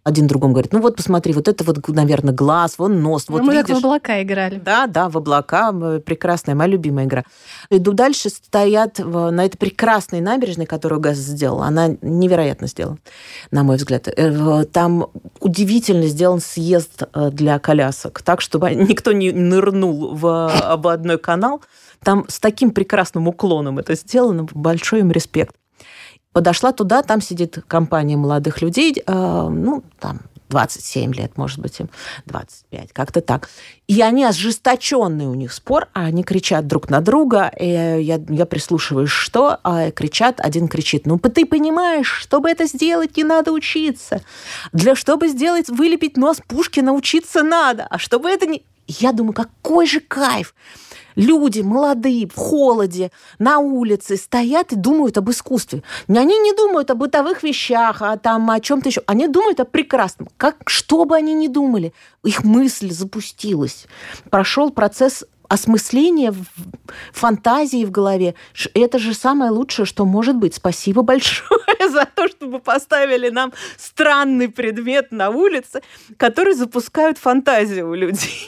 [0.05, 3.47] Один другому говорит, ну вот посмотри, вот это вот, наверное, глаз, вон нос, вот Ну,
[3.47, 3.81] Мы как видишь.
[3.81, 4.59] в облака играли.
[4.63, 5.71] Да, да, в облака.
[5.73, 7.23] Прекрасная, моя любимая игра.
[7.71, 11.63] Иду дальше, стоят на этой прекрасной набережной, которую Газ сделал.
[11.63, 12.99] Она невероятно сделана,
[13.49, 14.07] на мой взгляд.
[14.07, 15.07] Э, Там
[15.39, 21.63] удивительно сделан съезд э, для колясок, так, чтобы никто не нырнул в ободной канал.
[22.03, 24.45] Там с таким прекрасным уклоном это сделано.
[24.53, 25.55] Большой им респект.
[26.35, 30.19] Подошла туда, там сидит компания молодых людей, э, ну, там,
[30.49, 31.89] 27 лет, может быть, им
[32.25, 33.49] 25, как-то так.
[33.87, 37.49] И они ожесточенный у них спор, а они кричат друг на друга.
[37.57, 39.59] И я, я прислушиваюсь, что?
[39.63, 44.21] А кричат, один кричит, ну ты понимаешь, чтобы это сделать, не надо учиться.
[44.73, 47.87] Для чтобы сделать, вылепить нос Пушкина учиться надо.
[47.89, 48.61] А чтобы это не...
[48.87, 50.53] Я думаю, какой же кайф!
[51.15, 55.84] Люди молодые, в холоде, на улице стоят и думают об искусстве.
[56.08, 59.01] Они не думают о бытовых вещах, а там о чем-то еще.
[59.08, 60.30] Они думают о прекрасном.
[60.38, 63.88] Как, что бы они ни думали, их мысль запустилась.
[64.30, 66.34] Прошел процесс осмысления
[67.13, 68.36] фантазии в голове.
[68.73, 70.56] Это же самое лучшее, что может быть.
[70.56, 75.82] Спасибо большое за то, что вы поставили нам странный предмет на улице,
[76.17, 78.47] который запускает фантазию у людей.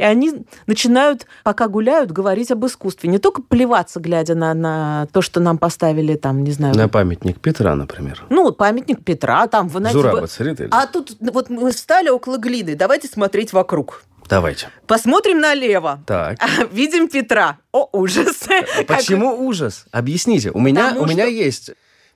[0.00, 0.32] И они
[0.66, 3.10] начинают, пока гуляют, говорить об искусстве.
[3.10, 6.74] Не только плеваться, глядя на, на то, что нам поставили там, не знаю...
[6.74, 8.24] На памятник Петра, например.
[8.30, 9.98] Ну, памятник Петра, там, вы знаете...
[9.98, 10.68] Зураба Царитель.
[10.70, 14.04] А тут вот мы встали около глины, давайте смотреть вокруг.
[14.26, 14.68] Давайте.
[14.86, 16.02] Посмотрим налево.
[16.06, 16.38] Так.
[16.72, 17.58] Видим Петра.
[17.70, 18.44] О, ужас.
[18.88, 19.84] Почему ужас?
[19.90, 20.50] Объясните.
[20.50, 21.72] У меня, у меня есть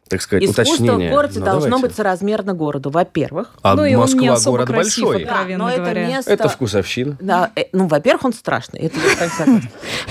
[0.09, 1.09] так сказать, Искусство уточнение.
[1.09, 1.87] в городе ну, должно давайте.
[1.89, 3.55] быть соразмерно городу, во-первых.
[3.63, 5.25] А ну, и он Москва не особо город красив, большой.
[5.25, 6.33] откровенно но это место...
[6.33, 7.17] Это вкусовщина.
[7.21, 8.99] Да, э, ну, во-первых, он страшный, это.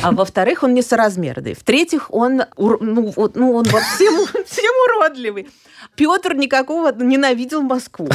[0.01, 1.53] А во-вторых, он несоразмерный.
[1.53, 5.47] В-третьих, он, ну, вот, ну, он во всем, всем уродливый.
[5.95, 8.09] Петр никакого ненавидел Москву.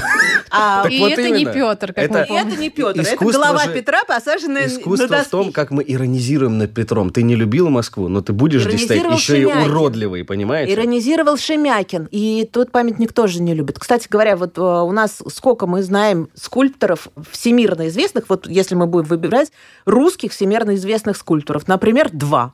[0.51, 1.53] А И вот это не именно.
[1.53, 2.49] Петр, как Это- мы и помним.
[2.49, 5.85] это не Петр, это Искусство голова же- Петра, посаженная Искусство на в том, как мы
[5.87, 7.11] иронизируем над Петром.
[7.11, 10.73] Ты не любил Москву, но ты будешь здесь стоять еще и уродливый, понимаете?
[10.73, 11.37] Иронизировал
[11.69, 12.09] Шемякин.
[12.11, 13.79] И тот памятник тоже не любит.
[13.79, 18.87] Кстати говоря, вот э, у нас сколько мы знаем скульпторов всемирно известных, вот если мы
[18.87, 19.53] будем выбирать
[19.85, 22.53] русских всемирно известных скульпторов, например, два.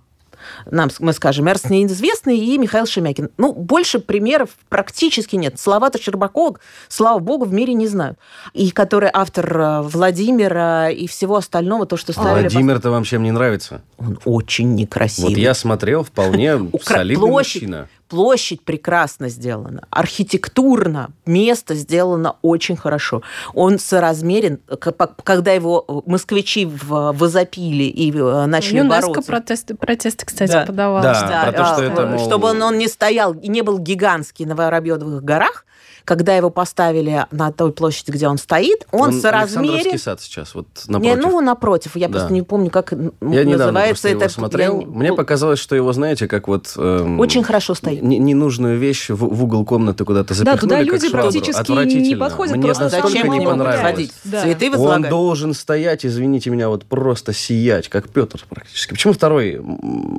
[0.70, 3.31] Нам, мы скажем, Эрст неизвестный и Михаил Шемякин.
[3.38, 5.59] Ну, больше примеров практически нет.
[5.59, 8.18] Слова-то Щербакова, слава богу, в мире не знают.
[8.53, 12.48] И который автор э, Владимира и всего остального, то, что ставили...
[12.48, 13.83] Владимир-то вам чем не нравится?
[13.96, 15.31] Он очень некрасивый.
[15.31, 17.88] Вот я смотрел, вполне солидный мужчина.
[18.09, 23.23] Площадь прекрасно сделана, архитектурно место сделано очень хорошо.
[23.55, 24.61] Он соразмерен,
[25.25, 29.31] когда его э, москвичи возопили и э, начали ЮНЕСКО бороться.
[29.33, 30.67] протесты, протесты, кстати, Да.
[30.67, 31.03] подавал.
[31.03, 31.14] Да.
[31.14, 33.62] что- про то, что а, это, э, мол- Чтобы он, он не стоял и не
[33.62, 35.64] был гигантский на Воробьевых горах,
[36.05, 39.21] когда его поставили на той площади, где он стоит, он, Александровский
[39.62, 39.99] соразмерен...
[39.99, 41.23] сад сейчас, вот Не, напротив.
[41.23, 41.97] ну, напротив.
[41.97, 42.12] Я Да.
[42.19, 44.29] просто не помню, как я недавно называется это.
[44.29, 44.81] смотрел.
[44.81, 46.75] Я не- Мне показалось, что его, знаете, как вот...
[46.77, 47.93] эм, Очень хорошо стоит.
[48.00, 51.30] Не- Ненужную вещь в, в угол комнаты куда-то запихнули, туда как люди швабру.
[51.30, 54.11] практически не подходят, Мне просто настолько Зачем не понравилось.
[54.24, 54.42] Да.
[54.42, 55.11] Цветы Он возлагать?
[55.11, 58.92] должен стоять, извините меня, вот просто сиять, как Петр практически.
[58.92, 59.61] Почему второй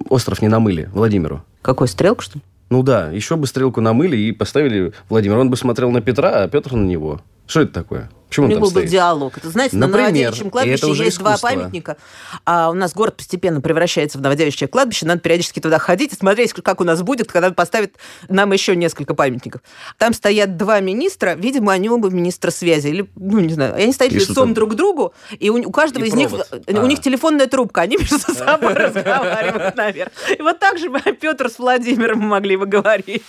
[0.09, 1.43] остров не намыли Владимиру?
[1.61, 2.43] Какой, стрелка, что ли?
[2.69, 5.39] Ну да, еще бы стрелку намыли и поставили Владимира.
[5.39, 7.21] Он бы смотрел на Петра, а Петр на него.
[7.47, 8.09] Что это такое?
[8.29, 8.89] Почему У них там был бы стоит?
[8.89, 9.37] диалог.
[9.37, 11.47] Это, знаете, на Например, Новодевичьем и кладбище это уже есть два искусство.
[11.47, 11.97] памятника.
[12.45, 15.05] А у нас город постепенно превращается в Новодевичье кладбище.
[15.05, 17.91] Надо периодически туда ходить и смотреть, как у нас будет, когда поставят
[18.27, 19.61] нам еще несколько памятников.
[19.97, 21.35] Там стоят два министра.
[21.35, 22.87] Видимо, они оба министра связи.
[22.87, 23.77] Или, ну, не знаю.
[23.77, 24.53] И они стоят И лицом там?
[24.53, 25.13] друг к другу.
[25.39, 26.29] И у, у каждого И из них...
[26.29, 26.47] провод.
[26.67, 26.87] У А.
[26.87, 27.81] них телефонная трубка.
[27.81, 30.11] Они между собой разговаривают, наверное.
[30.37, 30.89] И вот так же
[31.21, 33.23] Петр с Владимиром могли бы говорить.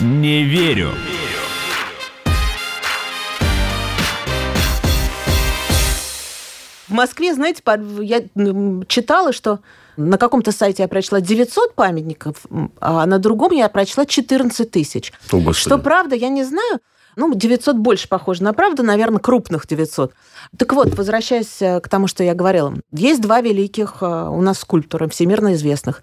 [0.00, 0.92] Не верю.
[6.88, 7.62] В Москве, знаете,
[8.00, 8.22] я
[8.86, 9.60] читала, что
[9.96, 12.46] на каком-то сайте я прочла 900 памятников,
[12.80, 15.12] а на другом я прочла 14 тысяч.
[15.32, 15.52] О.
[15.52, 16.80] Что правда, я не знаю.
[17.16, 20.12] Ну, 900 больше похоже на правду, наверное, крупных 900.
[20.58, 22.74] Так вот, возвращаясь э, к тому, что я говорила.
[22.92, 26.02] Есть два великих э, у нас скульптора, всемирно известных.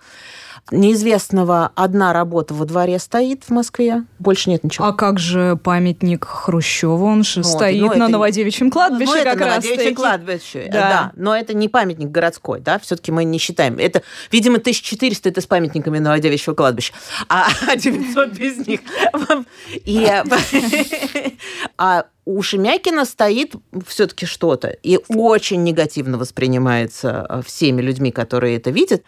[0.71, 4.85] Неизвестного одна работа во дворе стоит в Москве, больше нет ничего.
[4.87, 7.05] А как же памятник Хрущеву?
[7.05, 9.49] Он же Вот, стоит ну, на это- Новодевичьем кладбище ну, это раз.
[9.49, 9.95] Новодевичье таки.
[9.95, 10.59] кладбище.
[10.59, 10.79] э, Да.
[10.89, 11.11] Да.
[11.15, 13.77] но это не памятник городской, да, все-таки мы не считаем.
[13.77, 16.93] Это, видимо, 1400 это с памятниками Новодевичьего кладбища,
[17.27, 18.79] а 900 без них.
[19.85, 20.23] И, э,
[21.77, 28.69] а у Шемякина стоит все-таки что-то, и очень негативно воспринимается э, всеми людьми, которые это
[28.69, 29.03] видят.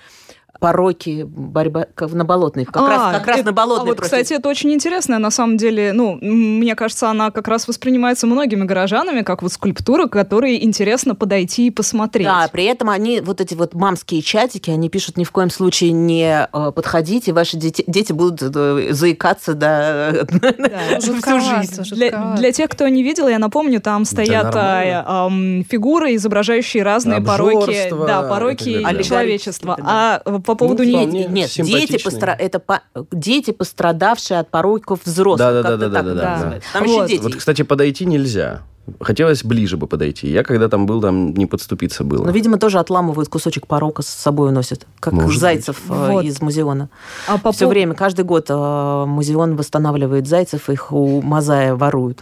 [0.60, 3.84] Пороки, борьба как на болотной, как, А, раз, как раз это- на болотной.
[3.84, 5.20] А вот, против- кстати, это очень интересно.
[5.20, 10.08] На самом деле, ну, мне кажется, она как раз воспринимается многими горожанами как вот скульптура,
[10.08, 12.26] к которой интересно подойти и посмотреть.
[12.28, 15.92] Да, при этом они, вот эти вот мамские чатики, они пишут, ни в коем случае
[15.92, 21.00] не э, подходите, ваши дети, дети будут э, заикаться до Да.
[21.00, 21.96] всю жизнь.
[21.96, 27.22] Для, для тех, кто не видел, я напомню, там стоят а, ам, фигуры, изображающие разные
[27.22, 29.04] пороки, Обжорство да, пороки так далее.
[29.04, 29.74] человечества.
[29.76, 31.26] Аллегорические, А по поводу Ну, не...
[31.26, 32.82] Нет, дети, постра- это по-
[33.12, 35.40] дети, пострадавшие от пороков взрослых.
[35.40, 36.34] Да-да-да-да-да-да, как-то так да.
[36.36, 36.70] называется.
[36.74, 36.92] Там Вот.
[37.04, 37.24] еще дети.
[37.24, 38.62] Вот, кстати, подойти нельзя.
[39.00, 40.30] Хотелось ближе бы подойти.
[40.30, 42.24] Я когда там был, там не подступиться было.
[42.26, 46.24] Но, видимо, тоже отламывают кусочек порока с собой уносят, как Может зайцев э, Вот.
[46.24, 46.90] из музеона.
[47.28, 52.20] А по Все пов- время, каждый год э, музеон восстанавливает зайцев, их у Мазая воруют.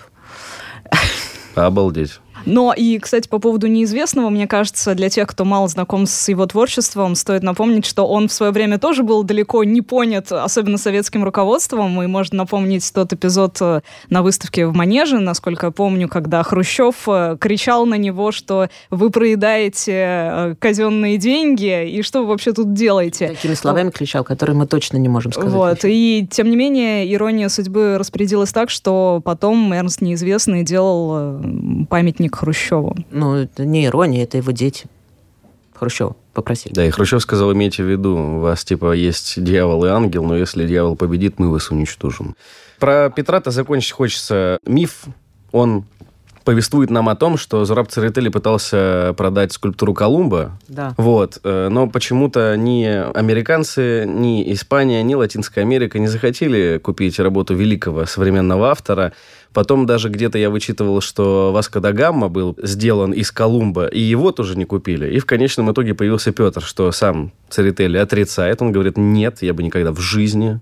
[1.55, 2.19] Обалдеть.
[2.45, 6.45] Но и, кстати, по поводу неизвестного, мне кажется, для тех, кто мало знаком с его
[6.45, 11.23] творчеством, стоит напомнить, что он в свое время тоже был далеко не понят, особенно советским
[11.23, 12.01] руководством.
[12.01, 17.07] И можно напомнить тот эпизод э, на выставке в Манеже, насколько я помню, когда Хрущев
[17.07, 22.73] э, кричал на него, что вы проедаете э, казенные деньги, и что вы вообще тут
[22.73, 23.29] делаете?
[23.29, 25.51] Такими словами кричал, которые мы точно не можем сказать.
[25.51, 25.79] Вот.
[25.83, 31.85] И тем не менее, ирония судьбы распорядилась так, что потом Эрнст Неизвестный делал э,
[32.33, 32.95] памятник Хрущеву.
[33.11, 34.85] Ну, это не ирония, это его дети.
[35.75, 36.73] Хрущева попросили.
[36.73, 40.35] Да, и Хрущев сказал, имейте в виду, у вас типа есть дьявол и ангел, но
[40.37, 42.35] если дьявол победит, мы вас уничтожим.
[42.79, 44.59] Про Петра-то закончить хочется.
[44.65, 45.05] Миф,
[45.51, 45.85] он
[46.43, 50.93] повествует нам о том, что Зураб Церетели пытался продать скульптуру Колумба, Да.
[50.97, 52.83] вот, э, но почему-то ни
[53.17, 59.13] американцы, ни Испания, ни Латинская Америка не захотели купить работу великого современного автора.
[59.53, 64.31] Потом даже где-то я вычитывал, что Васко да Гамма был сделан из Колумба, и его
[64.31, 65.13] тоже не купили.
[65.13, 68.61] И в конечном итоге появился Петр, что сам Церетели отрицает.
[68.61, 70.59] Он говорит, нет, я бы никогда в жизни.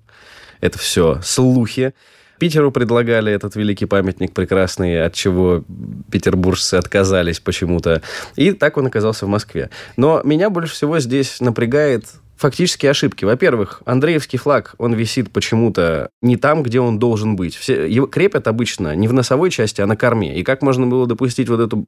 [0.59, 1.93] Это все слухи.
[2.37, 5.63] Питеру предлагали этот великий памятник прекрасный, от чего
[6.11, 8.01] петербуржцы отказались почему-то.
[8.35, 9.69] И так он оказался в Москве.
[9.95, 12.05] Но меня больше всего здесь напрягает
[12.41, 13.23] фактические ошибки.
[13.23, 17.55] Во-первых, Андреевский флаг, он висит почему-то не там, где он должен быть.
[17.55, 20.39] Все, его крепят обычно не в носовой части, а на корме.
[20.39, 21.87] И как можно было допустить вот эту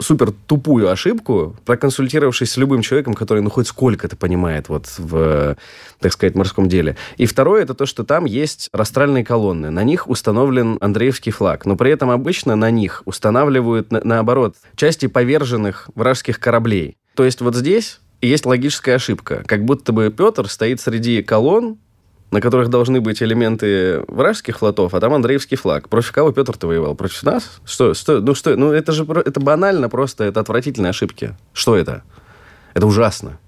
[0.00, 5.56] супер тупую ошибку, проконсультировавшись с любым человеком, который, ну, хоть сколько-то понимает вот в,
[6.00, 6.96] так сказать, морском деле.
[7.16, 9.70] И второе, это то, что там есть растральные колонны.
[9.70, 11.64] На них установлен Андреевский флаг.
[11.66, 16.96] Но при этом обычно на них устанавливают, на- наоборот, части поверженных вражеских кораблей.
[17.14, 19.42] То есть вот здесь есть логическая ошибка.
[19.46, 21.78] Как будто бы Петр стоит среди колонн,
[22.30, 25.88] на которых должны быть элементы вражеских флотов, а там Андреевский флаг.
[25.88, 26.94] Против кого Петр-то воевал?
[26.94, 27.60] Против нас?
[27.64, 27.94] Что?
[27.94, 28.20] что?
[28.20, 28.56] Ну, что?
[28.56, 31.36] Ну, это же это банально просто, это отвратительные ошибки.
[31.52, 32.02] Что это?
[32.74, 33.38] Это ужасно.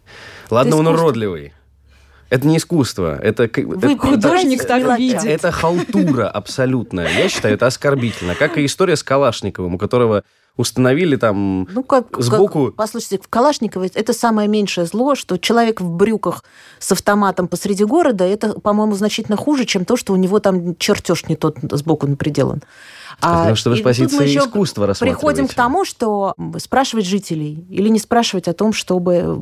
[0.50, 1.52] Ладно, Это он уродливый.
[2.28, 3.18] Это не искусство.
[3.20, 4.96] Это, Вы это- Художник это так мелоча.
[4.98, 5.24] видит.
[5.24, 7.08] это халтура абсолютная.
[7.08, 8.34] Я считаю, это оскорбительно.
[8.34, 10.22] Как и история с Калашниковым, у которого
[10.56, 15.80] установили там Ну, как, Сбоку- как- послушайте, в Калашникове это самое меньшее зло, что человек
[15.80, 16.44] в брюках
[16.78, 21.26] с автоматом посреди города, это, по-моему, значительно хуже, чем то, что у него там чертеж
[21.28, 22.62] не тот сбоку приделан.
[23.20, 24.92] Потому что вы с позиции искусства.
[24.98, 29.40] Приходим к тому, что спрашивать жителей или не спрашивать о том, чтобы,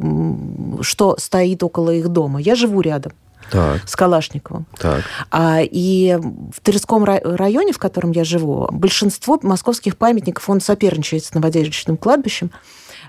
[0.80, 2.40] что стоит около их дома.
[2.40, 3.12] Я живу рядом
[3.50, 4.66] Так, с Калашниковым.
[4.78, 5.02] так.
[5.30, 11.24] А, и в Тверском рай- районе, в котором я живу, большинство московских памятников, он соперничает
[11.24, 12.50] с Новодевичным кладбищем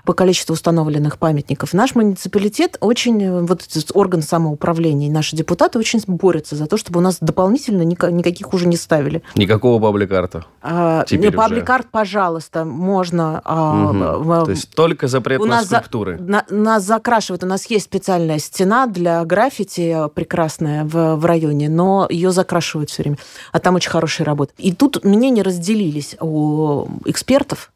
[0.06, 1.74] по количеству установленных памятников.
[1.74, 7.00] Наш муниципалитет очень, э, вот этот орган самоуправления, наши депутаты очень борются за то, чтобы
[7.00, 9.22] у нас дополнительно ника- никаких уже не ставили.
[9.34, 10.44] Никакого паблик-арта.
[10.62, 13.42] А, не, паблик-арт, пожалуйста, можно.
[13.44, 14.22] а, Мгм.
[14.22, 16.18] в- То есть только запрет у на нас за- скульптуры.
[16.18, 17.42] на- нас закрашивают.
[17.42, 23.02] У нас есть специальная стена для граффити прекрасная в, в районе, но ее закрашивают все
[23.02, 23.18] время.
[23.50, 24.52] А там очень хорошая работа.
[24.58, 27.72] И тут мнения разделились у экспертов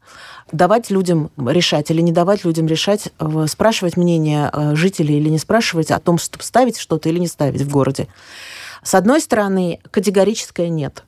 [0.52, 5.38] давать людям решать или не давать людям решать, э, спрашивать мнение э, жителей или не
[5.38, 8.08] спрашивать о том, чтобы ставить что-то или не ставить в городе.
[8.82, 11.04] С одной стороны, категорическое нет.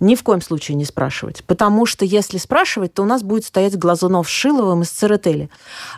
[0.00, 1.44] Ни в коем случае не спрашивать.
[1.44, 5.50] Потому что если спрашивать, то у нас будет стоять Глазунов с Шиловым из Церетели.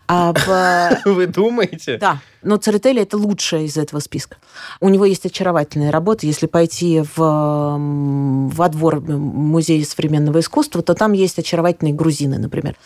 [0.07, 1.05] А в...
[1.05, 1.99] Вы думаете?
[1.99, 4.37] Да, но Церетели это лучшая из этого списка.
[4.81, 6.27] У него есть очаровательные работы.
[6.27, 12.77] Если пойти в, во двор Музея современного искусства, то там есть очаровательные грузины, например,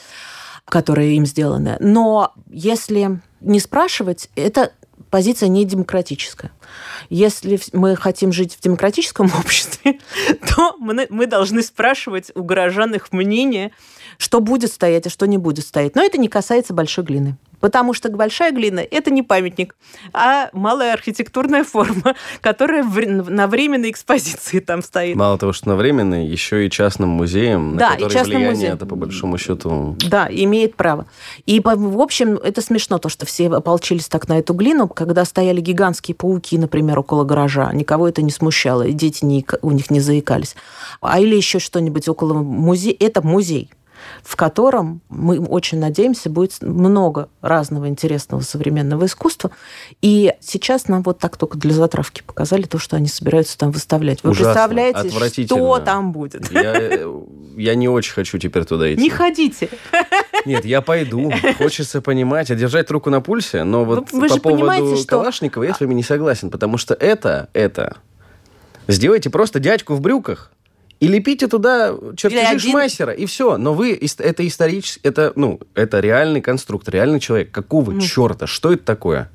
[0.64, 1.76] которые им сделаны.
[1.80, 4.72] Но если не спрашивать, это
[5.12, 6.50] позиция не демократическая.
[7.10, 10.00] Если мы хотим жить в демократическом обществе,
[10.48, 13.72] то мы должны спрашивать у горожан их мнение,
[14.16, 15.94] что будет стоять, а что не будет стоять.
[15.94, 17.36] Но это не касается большой глины.
[17.62, 19.76] Потому что большая глина– это не памятник,
[20.12, 25.14] а малая архитектурная форма, которая на временной экспозиции там стоит.
[25.14, 28.50] Мало того, что на временный, еще и частным музеем, Да, на и который частным влияние
[28.50, 28.74] музеем.
[28.74, 29.96] это, по большому счету...
[30.10, 31.06] Да, имеет право.
[31.46, 35.60] И, в общем, это смешно, то, что все ополчились так на эту глину, когда стояли
[35.60, 37.72] гигантские пауки, например, около гаража.
[37.72, 40.56] Никого это не смущало, и дети не, у них не заикались.
[41.00, 42.96] А или еще что-нибудь около музея.
[42.98, 43.70] Это музей.
[44.22, 49.50] В котором мы очень надеемся будет много разного интересного современного искусства.
[50.00, 54.22] И сейчас нам вот так только для затравки показали то, что они собираются там выставлять.
[54.22, 56.50] Вы Ужасно, представляете, что там будет?
[56.50, 57.00] Я,
[57.56, 59.02] я не очень хочу теперь туда идти.
[59.02, 59.68] Не ходите.
[60.46, 61.32] Нет, я пойду.
[61.58, 65.06] Хочется понимать, а держать руку на пульсе, но вот Ну, вы по же поводу что-
[65.06, 67.96] Калашникова я с вами не согласен, потому что это, это...
[68.88, 70.50] Сделайте просто дядьку в брюках
[71.02, 73.56] и лепите туда чертежи Шмайсера, и все.
[73.56, 77.50] Но вы, это исторический, это, ну, это реальный конструкт, реальный человек.
[77.50, 78.46] Какого черта?
[78.46, 79.28] Что это такое?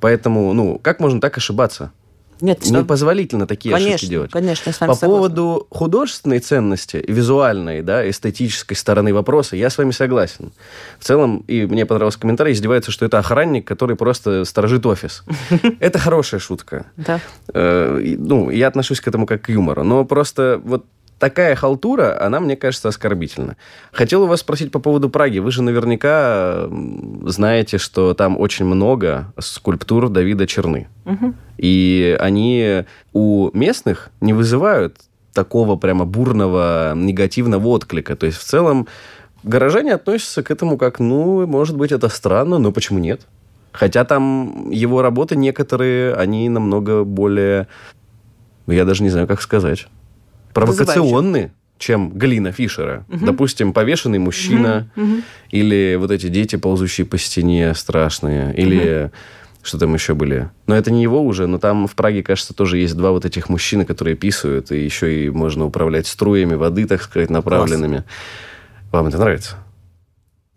[0.00, 1.92] Поэтому, ну, как можно так ошибаться?
[2.40, 2.80] Нет, всё.
[2.80, 4.30] Непозволительно такие ошибки конечно, делать.
[4.30, 5.08] конечно, я По согласна.
[5.08, 10.52] поводу художественной ценности, визуальной, да, эстетической стороны вопроса, я с вами согласен.
[10.98, 15.24] В целом, и мне понравился комментарий, издевается, что это охранник, который просто сторожит офис.
[15.80, 16.86] Это хорошая шутка.
[16.96, 17.20] Да.
[17.54, 19.84] Э, Ну, я отношусь к этому как к юмору.
[19.84, 20.84] Но просто вот
[21.18, 23.56] такая халтура, она, мне кажется, оскорбительна.
[23.92, 25.38] Хотел у вас спросить по поводу Праги.
[25.38, 26.68] Вы же наверняка
[27.24, 30.88] знаете, что там очень много скульптур Давида Черны.
[31.58, 34.96] И они у местных не вызывают
[35.32, 38.16] такого прямо бурного негативного отклика.
[38.16, 38.86] То есть в целом
[39.42, 43.22] горожане относятся к этому как, ну, может быть, это странно, но почему нет?
[43.72, 47.68] Хотя там его работы некоторые, они намного более,
[48.66, 49.86] ну, я даже не знаю, как сказать,
[50.60, 53.04] провокационны, чем Галина Фишера.
[53.08, 54.90] Допустим, повешенный мужчина,
[55.50, 59.10] или вот эти дети, ползущие по стене, страшные, или
[59.62, 60.48] что там еще были.
[60.68, 63.48] Но это не его уже, но там в Праге, кажется, тоже есть два вот этих
[63.48, 68.04] мужчины, которые писают, и еще и можно управлять струями воды, так сказать, направленными.
[68.92, 69.56] Вам это нравится?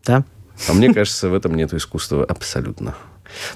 [0.05, 0.23] Да.
[0.67, 2.95] А мне кажется, в этом нет искусства абсолютно.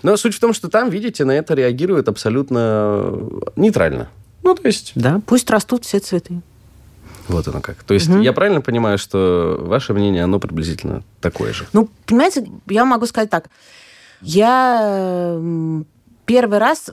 [0.02, 3.14] Но суть в том, что там, видите, на это реагируют абсолютно
[3.56, 4.10] нейтрально.
[4.44, 6.42] Ну, то есть, Да, пусть растут все цветы.
[7.28, 7.84] вот оно как.
[7.84, 11.66] То есть, я правильно понимаю, что ваше мнение, оно приблизительно такое же?
[11.74, 13.50] Ну, понимаете, я могу сказать так.
[14.22, 15.40] Я
[16.26, 16.92] первый раз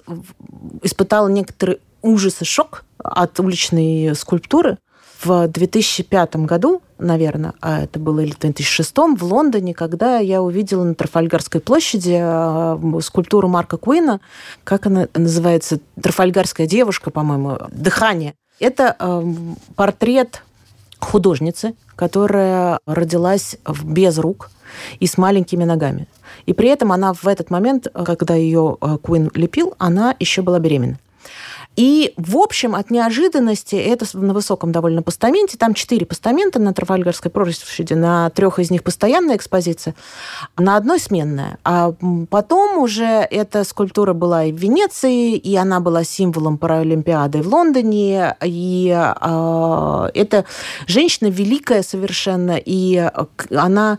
[0.83, 4.79] испытала некоторый ужас и шок от уличной скульптуры
[5.23, 10.85] в 2005 году, наверное, а это было или в 2006 в Лондоне, когда я увидела
[10.85, 14.21] на Трафальгарской площади э, скульптуру Марка Куина,
[14.65, 18.35] как она называется, Трафальгарская девушка, по-моему, «Дыхание».
[18.59, 20.43] Это эм, портрет
[20.99, 24.51] художницы, которая родилась без рук
[25.01, 26.07] и с маленькими ногами.
[26.47, 30.43] И при этом она в этот момент, э, когда ее э, Куин лепил, она еще
[30.43, 30.99] была беременна.
[31.77, 37.31] И, в общем, от неожиданности, это на высоком довольно постаменте, там четыре постамента на Трафальгарской
[37.31, 39.95] площади, на трех из них постоянная экспозиция,
[40.59, 41.59] на одной сменная.
[41.65, 41.95] А
[42.29, 48.37] потом уже эта скульптура была и в Венеции, и она была символом Паралимпиады в Лондоне,
[48.43, 50.45] и а, это
[50.87, 53.99] женщина великая совершенно, и э, она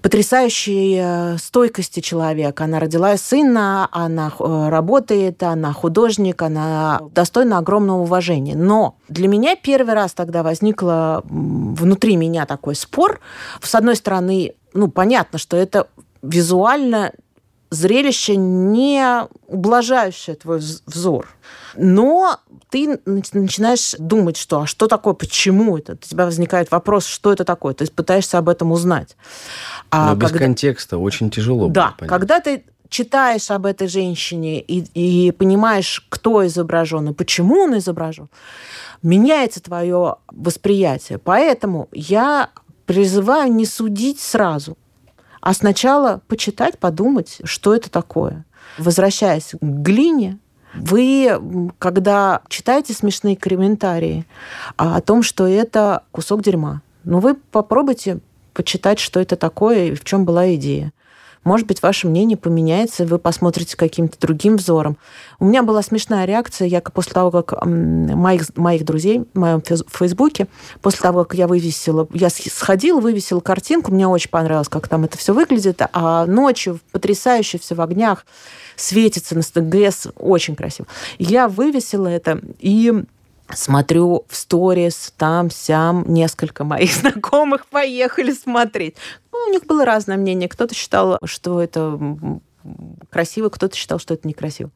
[0.00, 2.60] потрясающей э, стойкости человек.
[2.60, 8.54] Она родила сына, она э, работает, она художник, она достойна огромного уважения.
[8.56, 13.20] Но для меня первый раз тогда возникло внутри меня такой спор.
[13.62, 15.88] С одной стороны, ну, понятно, что это
[16.22, 17.12] визуально
[17.70, 21.26] зрелище, не ублажающее твой вз- взор.
[21.74, 22.36] Но
[22.68, 25.92] ты нач- начинаешь думать, что а что такое, почему это?
[25.94, 27.72] У тебя возникает вопрос, что это такое.
[27.72, 29.16] Ты пытаешься об этом узнать.
[29.90, 34.84] А Но без когда- контекста очень тяжело да, когда ты читаешь об этой женщине и,
[34.94, 38.28] и понимаешь, кто изображен и почему он изображен,
[39.02, 41.18] меняется твое восприятие.
[41.18, 42.50] Поэтому я
[42.86, 44.76] призываю не судить сразу,
[45.40, 48.44] а сначала почитать, подумать, что это такое.
[48.78, 50.38] Возвращаясь к глине,
[50.74, 54.26] вы, когда читаете смешные комментарии
[54.76, 58.20] а, о том, что это кусок дерьма, ну вы попробуйте
[58.52, 60.92] почитать, что это такое и в чем была идея.
[61.44, 64.96] Может быть, ваше мнение поменяется, вы посмотрите каким-то другим взором.
[65.40, 69.84] У меня была смешная реакция, я после того, как моих, моих друзей в моем фейс-
[69.88, 70.46] фейсбуке,
[70.80, 75.18] после того, как я вывесила, я сходила, вывесила картинку, мне очень понравилось, как там это
[75.18, 78.24] все выглядит, а ночью потрясающе все в огнях,
[78.76, 80.86] светится на СТГС, очень красиво.
[81.18, 83.04] Я вывесила это, и
[83.54, 88.96] смотрю в сторис, там, сям, несколько моих знакомых поехали смотреть.
[89.32, 90.48] Ну, у них было разное мнение.
[90.48, 91.98] Кто-то считал, что это
[93.10, 94.70] красиво, кто-то считал, что это некрасиво.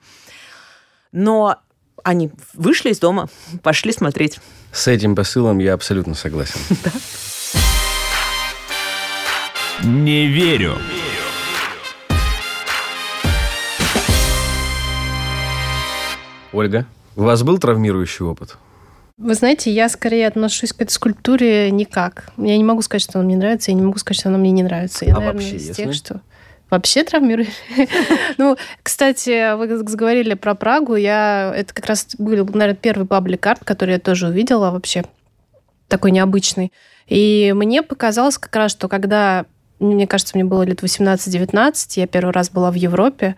[1.13, 1.57] Но
[2.05, 3.29] они вышли из дома,
[3.63, 4.41] пошли смотреть.
[4.73, 6.61] С этим посылом я абсолютно согласен.
[9.85, 10.79] Не верю.
[16.53, 18.57] Ольга, у вас был травмирующий опыт?
[19.19, 22.31] Вы знаете, я скорее отношусь к этой скульптуре никак.
[22.37, 24.51] Я не могу сказать, что она мне нравится, я не могу сказать, что она мне
[24.51, 25.07] не нравится.
[25.07, 26.21] Я, А наверное, вообще, из тех, что
[26.69, 27.49] вообще травмирует.
[28.39, 30.97] Ну, кстати, вы заговорили про Прагу.
[30.97, 35.05] Я это как раз был, наверное, первый паблик-арт, который я тоже увидела вообще
[35.89, 36.73] такой необычный.
[37.07, 39.47] И мне показалось как раз, что когда,
[39.79, 43.37] мне кажется, мне было лет 18-19, я первый раз была в Европе,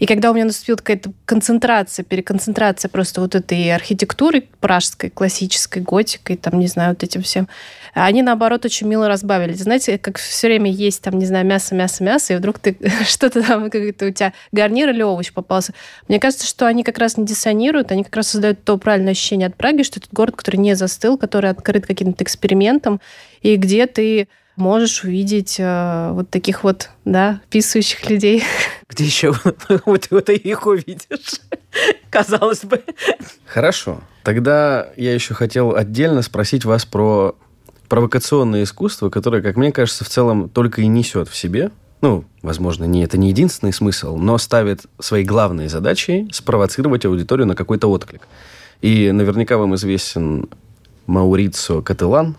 [0.00, 6.38] и когда у меня наступила какая-то концентрация, переконцентрация просто вот этой архитектуры пражской, классической, готикой,
[6.38, 7.48] там, не знаю, вот этим всем,
[7.92, 9.52] они, наоборот, очень мило разбавили.
[9.52, 13.42] Знаете, как все время есть, там, не знаю, мясо, мясо, мясо, и вдруг ты что-то
[13.42, 15.74] там, какой-то у тебя гарнир или овощ попался.
[16.08, 19.48] Мне кажется, что они как раз не диссонируют, они как раз создают то правильное ощущение
[19.48, 23.02] от Праги, что это город, который не застыл, который открыт каким-то экспериментом,
[23.42, 28.42] и где ты можешь увидеть э, вот таких вот, да, писающих людей.
[28.88, 29.32] Где еще
[29.86, 31.40] вот, ты их увидишь?
[32.10, 32.82] Казалось бы.
[33.46, 34.00] Хорошо.
[34.22, 37.36] Тогда я еще хотел отдельно спросить вас про
[37.88, 41.70] провокационное искусство, которое, как мне кажется, в целом только и несет в себе,
[42.02, 47.54] ну, возможно, не это не единственный смысл, но ставит своей главной задачей спровоцировать аудиторию на
[47.54, 48.22] какой-то отклик.
[48.80, 50.48] И наверняка вам известен
[51.06, 52.36] Маурицо Кателан.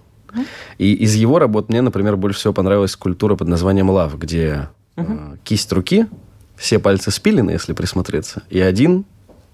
[0.78, 5.36] И из его работ мне, например, больше всего понравилась скульптура под названием «Лав», где э,
[5.44, 6.08] кисть руки,
[6.56, 9.06] все пальцы спилены, если присмотреться, и один,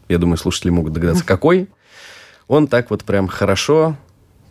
[0.09, 1.69] я думаю, слушатели могут догадаться, какой,
[2.47, 3.95] он так вот прям хорошо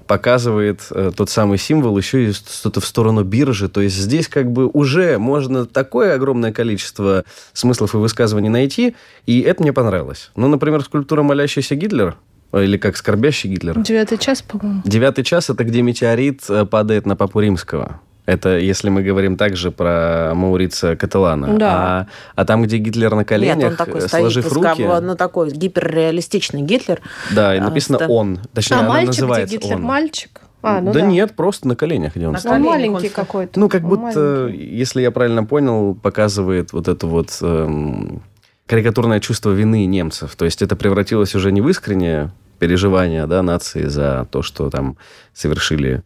[0.06, 3.68] показывает э, тот самый символ еще и что-то в сторону биржи.
[3.68, 8.94] То есть здесь как бы уже можно такое огромное количество смыслов и высказываний найти,
[9.26, 10.30] и это мне понравилось.
[10.36, 12.16] Ну, например, скульптура «Молящийся Гитлер»,
[12.62, 13.78] или как «Скорбящий Гитлер».
[13.80, 14.82] Девятый час, по-моему.
[14.84, 18.00] Девятый час– это где метеорит э, падает на Папу Римского.
[18.26, 21.56] Это если мы говорим также про Маурица Каталана.
[21.56, 21.74] Да.
[21.74, 24.82] А, а там, где Гитлер на коленях, Нет, он такой э, стоит, сложив руки...
[24.82, 27.00] ну, такой гиперреалистичный Гитлер.
[27.30, 28.40] Да, и а, написано ста- «он».
[28.52, 29.82] Точнее, а она мальчик, где называется Гитлер «он».
[29.82, 30.40] мальчик?
[30.62, 31.06] А, ну да, да.
[31.06, 32.60] нет, просто на коленях, где он На стоит.
[32.60, 33.12] Маленький стоит.
[33.12, 33.60] какой-то.
[33.60, 34.76] Ну, как Он будто, маленький.
[34.76, 38.22] если я правильно понял, показывает вот это вот эм,
[38.66, 40.34] карикатурное чувство вины немцев.
[40.34, 44.96] То есть это превратилось уже не в искреннее переживание да, нации за то, что там
[45.34, 46.02] совершили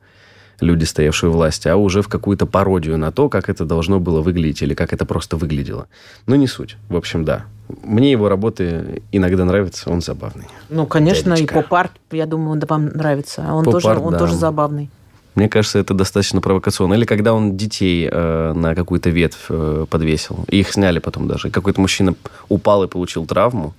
[0.61, 4.21] люди, стоявшие у власти, а уже в какую-то пародию на то, как это должно было
[4.21, 5.89] выглядеть или как это просто выглядело.
[6.27, 6.77] Но не суть.
[6.89, 7.47] В общем, да.
[7.83, 10.47] Мне его работы иногда нравятся, он забавный.
[10.69, 11.59] Ну, конечно, Дядечка.
[11.59, 13.47] и поп-арт, я думаю, да вам нравится.
[13.53, 14.19] Он, тоже, он да.
[14.19, 14.91] тоже забавный.
[15.37, 16.95] Мне кажется, это достаточно провокационно.
[16.95, 20.45] Или когда он детей э, на какую-то ветвь э, подвесил.
[20.49, 21.51] И их сняли потом даже.
[21.51, 22.15] Какой-то мужчина
[22.49, 23.73] упал и получил травму.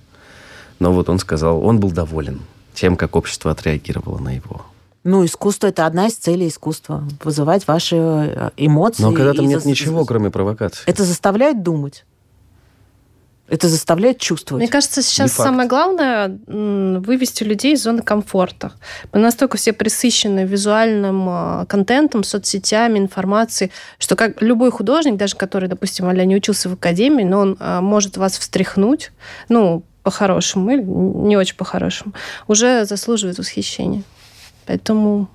[0.78, 2.40] Но вот он сказал, он был доволен
[2.74, 4.62] тем, как общество отреагировало на его.
[5.04, 7.04] Ну, искусство– это одна из целей искусства.
[7.24, 9.02] Вызывать ваши э, эмоции.
[9.02, 10.82] Но когда там нет за- ничего, кроме провокации.
[10.86, 12.04] Это заставляет думать.
[13.48, 14.62] Это заставляет чувствовать.
[14.62, 18.72] Мне кажется, сейчас самое главное вывести людей из зоны комфорта.
[19.12, 25.68] Мы настолько все присыщены визуальным э, контентом, соцсетями, информацией, что как любой художник, даже который,
[25.68, 29.10] допустим, а не учился в академии, но он э, может вас встряхнуть,
[29.48, 32.12] ну, по-хорошему или не очень по-хорошему,
[32.48, 34.02] уже заслуживает восхищения.
[34.66, 35.28] Поэтому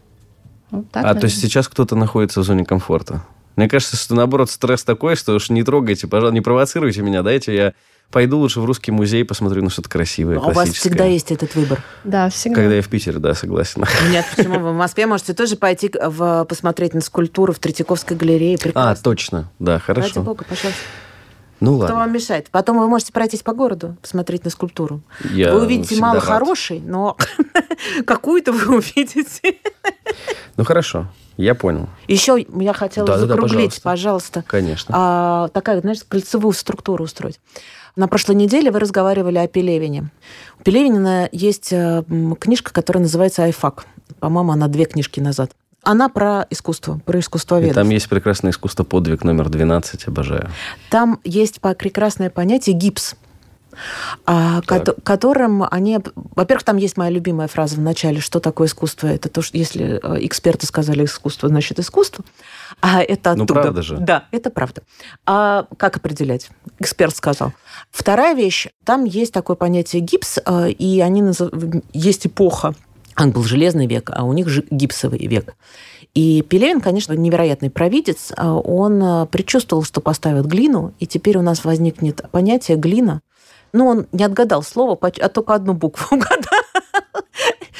[0.72, 1.50] вот так, а то есть наверное.
[1.50, 3.24] сейчас кто-то находится в зоне комфорта.
[3.56, 7.56] Мне кажется, что наоборот стресс такой, что уж не трогайте, пожалуйста, не провоцируйте меня, дайте
[7.56, 7.74] я
[8.12, 11.56] пойду лучше в русский музей, посмотрю на что-то красивое, А у вас всегда есть этот
[11.56, 11.84] выбор.
[12.04, 12.56] Да, всегда.
[12.56, 13.84] Когда я в Питере, да, согласен.
[14.10, 14.60] Нет, почему?
[14.60, 18.56] Вы в Москве можете тоже пойти в, посмотреть на скульптуру в Третьяковской галерее.
[18.56, 19.04] А, Прекрасно.
[19.04, 20.22] точно, да, Ради хорошо.
[20.22, 20.80] бога, пожалуйста.
[21.60, 21.96] Ну Кто ладно.
[21.96, 22.50] вам мешает?
[22.52, 25.02] Потом вы можете пройтись по городу, посмотреть на скульптуру.
[25.34, 26.24] Я вы увидите мало рад.
[26.24, 27.18] хорошей, но
[28.06, 29.58] какую-то вы увидите.
[30.56, 34.42] Ну хорошо, я понял, Еще я хотела Да-да-да, закруглить, пожалуйста.
[34.42, 34.44] пожалуйста.
[34.48, 34.96] конечно.
[34.98, 37.40] а, такая, знаешь, кольцевую структуру устроить.
[37.96, 40.12] На прошлой неделе вы разговаривали о Пелевине.
[40.60, 42.04] У Пелевина есть э,
[42.40, 43.86] книжка, которая называется «Айфак».
[44.20, 45.52] По-моему, она две книжки назад.
[45.84, 47.76] Она про искусство, про И искусствоведов.
[47.76, 50.50] там есть прекрасное искусство подвиг номер 12, обожаю.
[50.90, 53.16] Там есть прекрасное понятие гипс,
[54.26, 54.88] а, Так.
[54.88, 56.00] кото- которым они...
[56.36, 59.08] Во-первых, там есть моя любимая фраза в начале, что такое искусство.
[59.08, 62.26] Это то, что если э, эксперты сказали искусство, значит искусство.
[62.82, 63.62] А это Ну, оттуда.
[63.62, 63.98] правда же.
[63.98, 64.82] Да, это правда.
[65.26, 66.50] А как определять?
[66.80, 67.54] Эксперт сказал.
[67.92, 68.68] Вторая вещь.
[68.84, 72.74] Там есть такое понятие гипс, э, и они назыв- есть эпоха.
[73.20, 75.56] Он был железный век, а у них же гипсовый век.
[76.14, 78.32] И Пелевин, конечно, невероятный провидец.
[78.36, 83.22] А Он э, предчувствовал, что поставят глину, и теперь у нас возникнет понятие глина.
[83.74, 86.62] Ну, он не отгадал слово, а только одну букву угадал.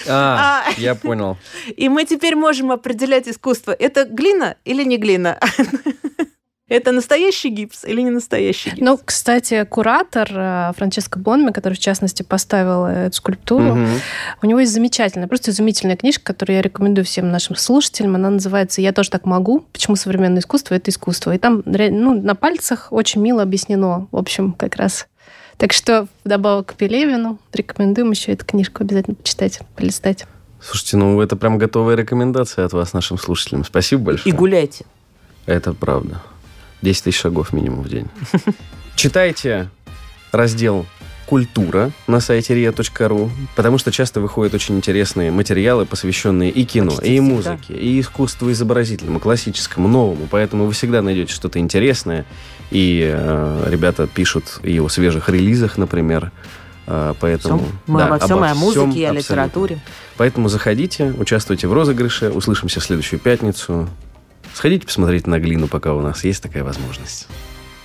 [0.08, 0.80] А, А.
[0.80, 1.38] я понял.
[1.76, 3.72] И мы теперь можем определять искусство.
[3.72, 5.40] Это глина или не глина?
[6.70, 8.82] Это настоящий гипс или не настоящий гипс?
[8.82, 13.88] Ну, кстати, куратор э, Франческо Бонми, который, в частности, поставил эту скульптуру, Мгм.
[14.42, 18.16] у него есть замечательная, просто изумительная книжка, которую я рекомендую всем нашим слушателям.
[18.16, 19.62] Она называется «Я тоже так могу.
[19.72, 21.34] Почему современное искусство– это искусство».
[21.34, 25.08] И там ну, на пальцах очень мило объяснено, в общем, как раз.
[25.56, 30.26] Так что, вдобавок к Пелевину, рекомендуем еще эту книжку обязательно почитать, полистать.
[30.62, 33.64] Слушайте, ну это прям готовая рекомендация от вас нашим слушателям.
[33.64, 34.36] Спасибо И большое.
[34.36, 34.86] гуляйте.
[35.46, 36.22] Это правда.
[36.82, 38.08] 10 тысяч шагов минимум в день.
[38.96, 39.70] Читайте
[40.32, 40.86] раздел
[41.28, 47.16] «Культура» на сайте ria.ru, потому что часто выходят очень интересные материалы, посвященные и кино, Почти
[47.18, 47.34] и всегда.
[47.36, 50.28] музыке, и искусству изобразительному, классическому, новому.
[50.32, 52.26] Поэтому вы всегда найдете что-то интересное.
[52.72, 56.32] И э, ребята пишут и о свежих релизах, например.
[56.86, 57.68] Э, поэтому, Всё.
[57.88, 59.18] Мы да, обо всем, и о всем музыке, и о абсолютно.
[59.20, 59.80] литературе.
[60.16, 62.30] Поэтому заходите, участвуйте в розыгрыше.
[62.30, 63.90] Услышимся в следующую пятницу.
[64.58, 67.28] Сходите посмотреть на глину, пока у нас есть такая возможность.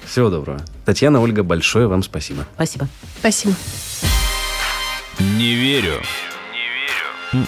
[0.06, 0.58] Всего доброго.
[0.86, 2.46] Татьяна, Ольга, большое вам спасибо.
[2.54, 2.88] Спасибо.
[3.18, 3.54] Спасибо.
[5.20, 6.00] Не верю.
[7.34, 7.46] Не верю.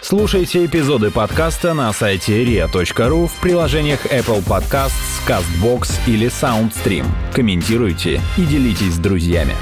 [0.00, 7.04] Слушайте эпизоды подкаста на сайте ria.ru в приложениях Apple Podcasts, CastBox или SoundStream.
[7.34, 9.54] Комментируйте и делитесь с друзьями.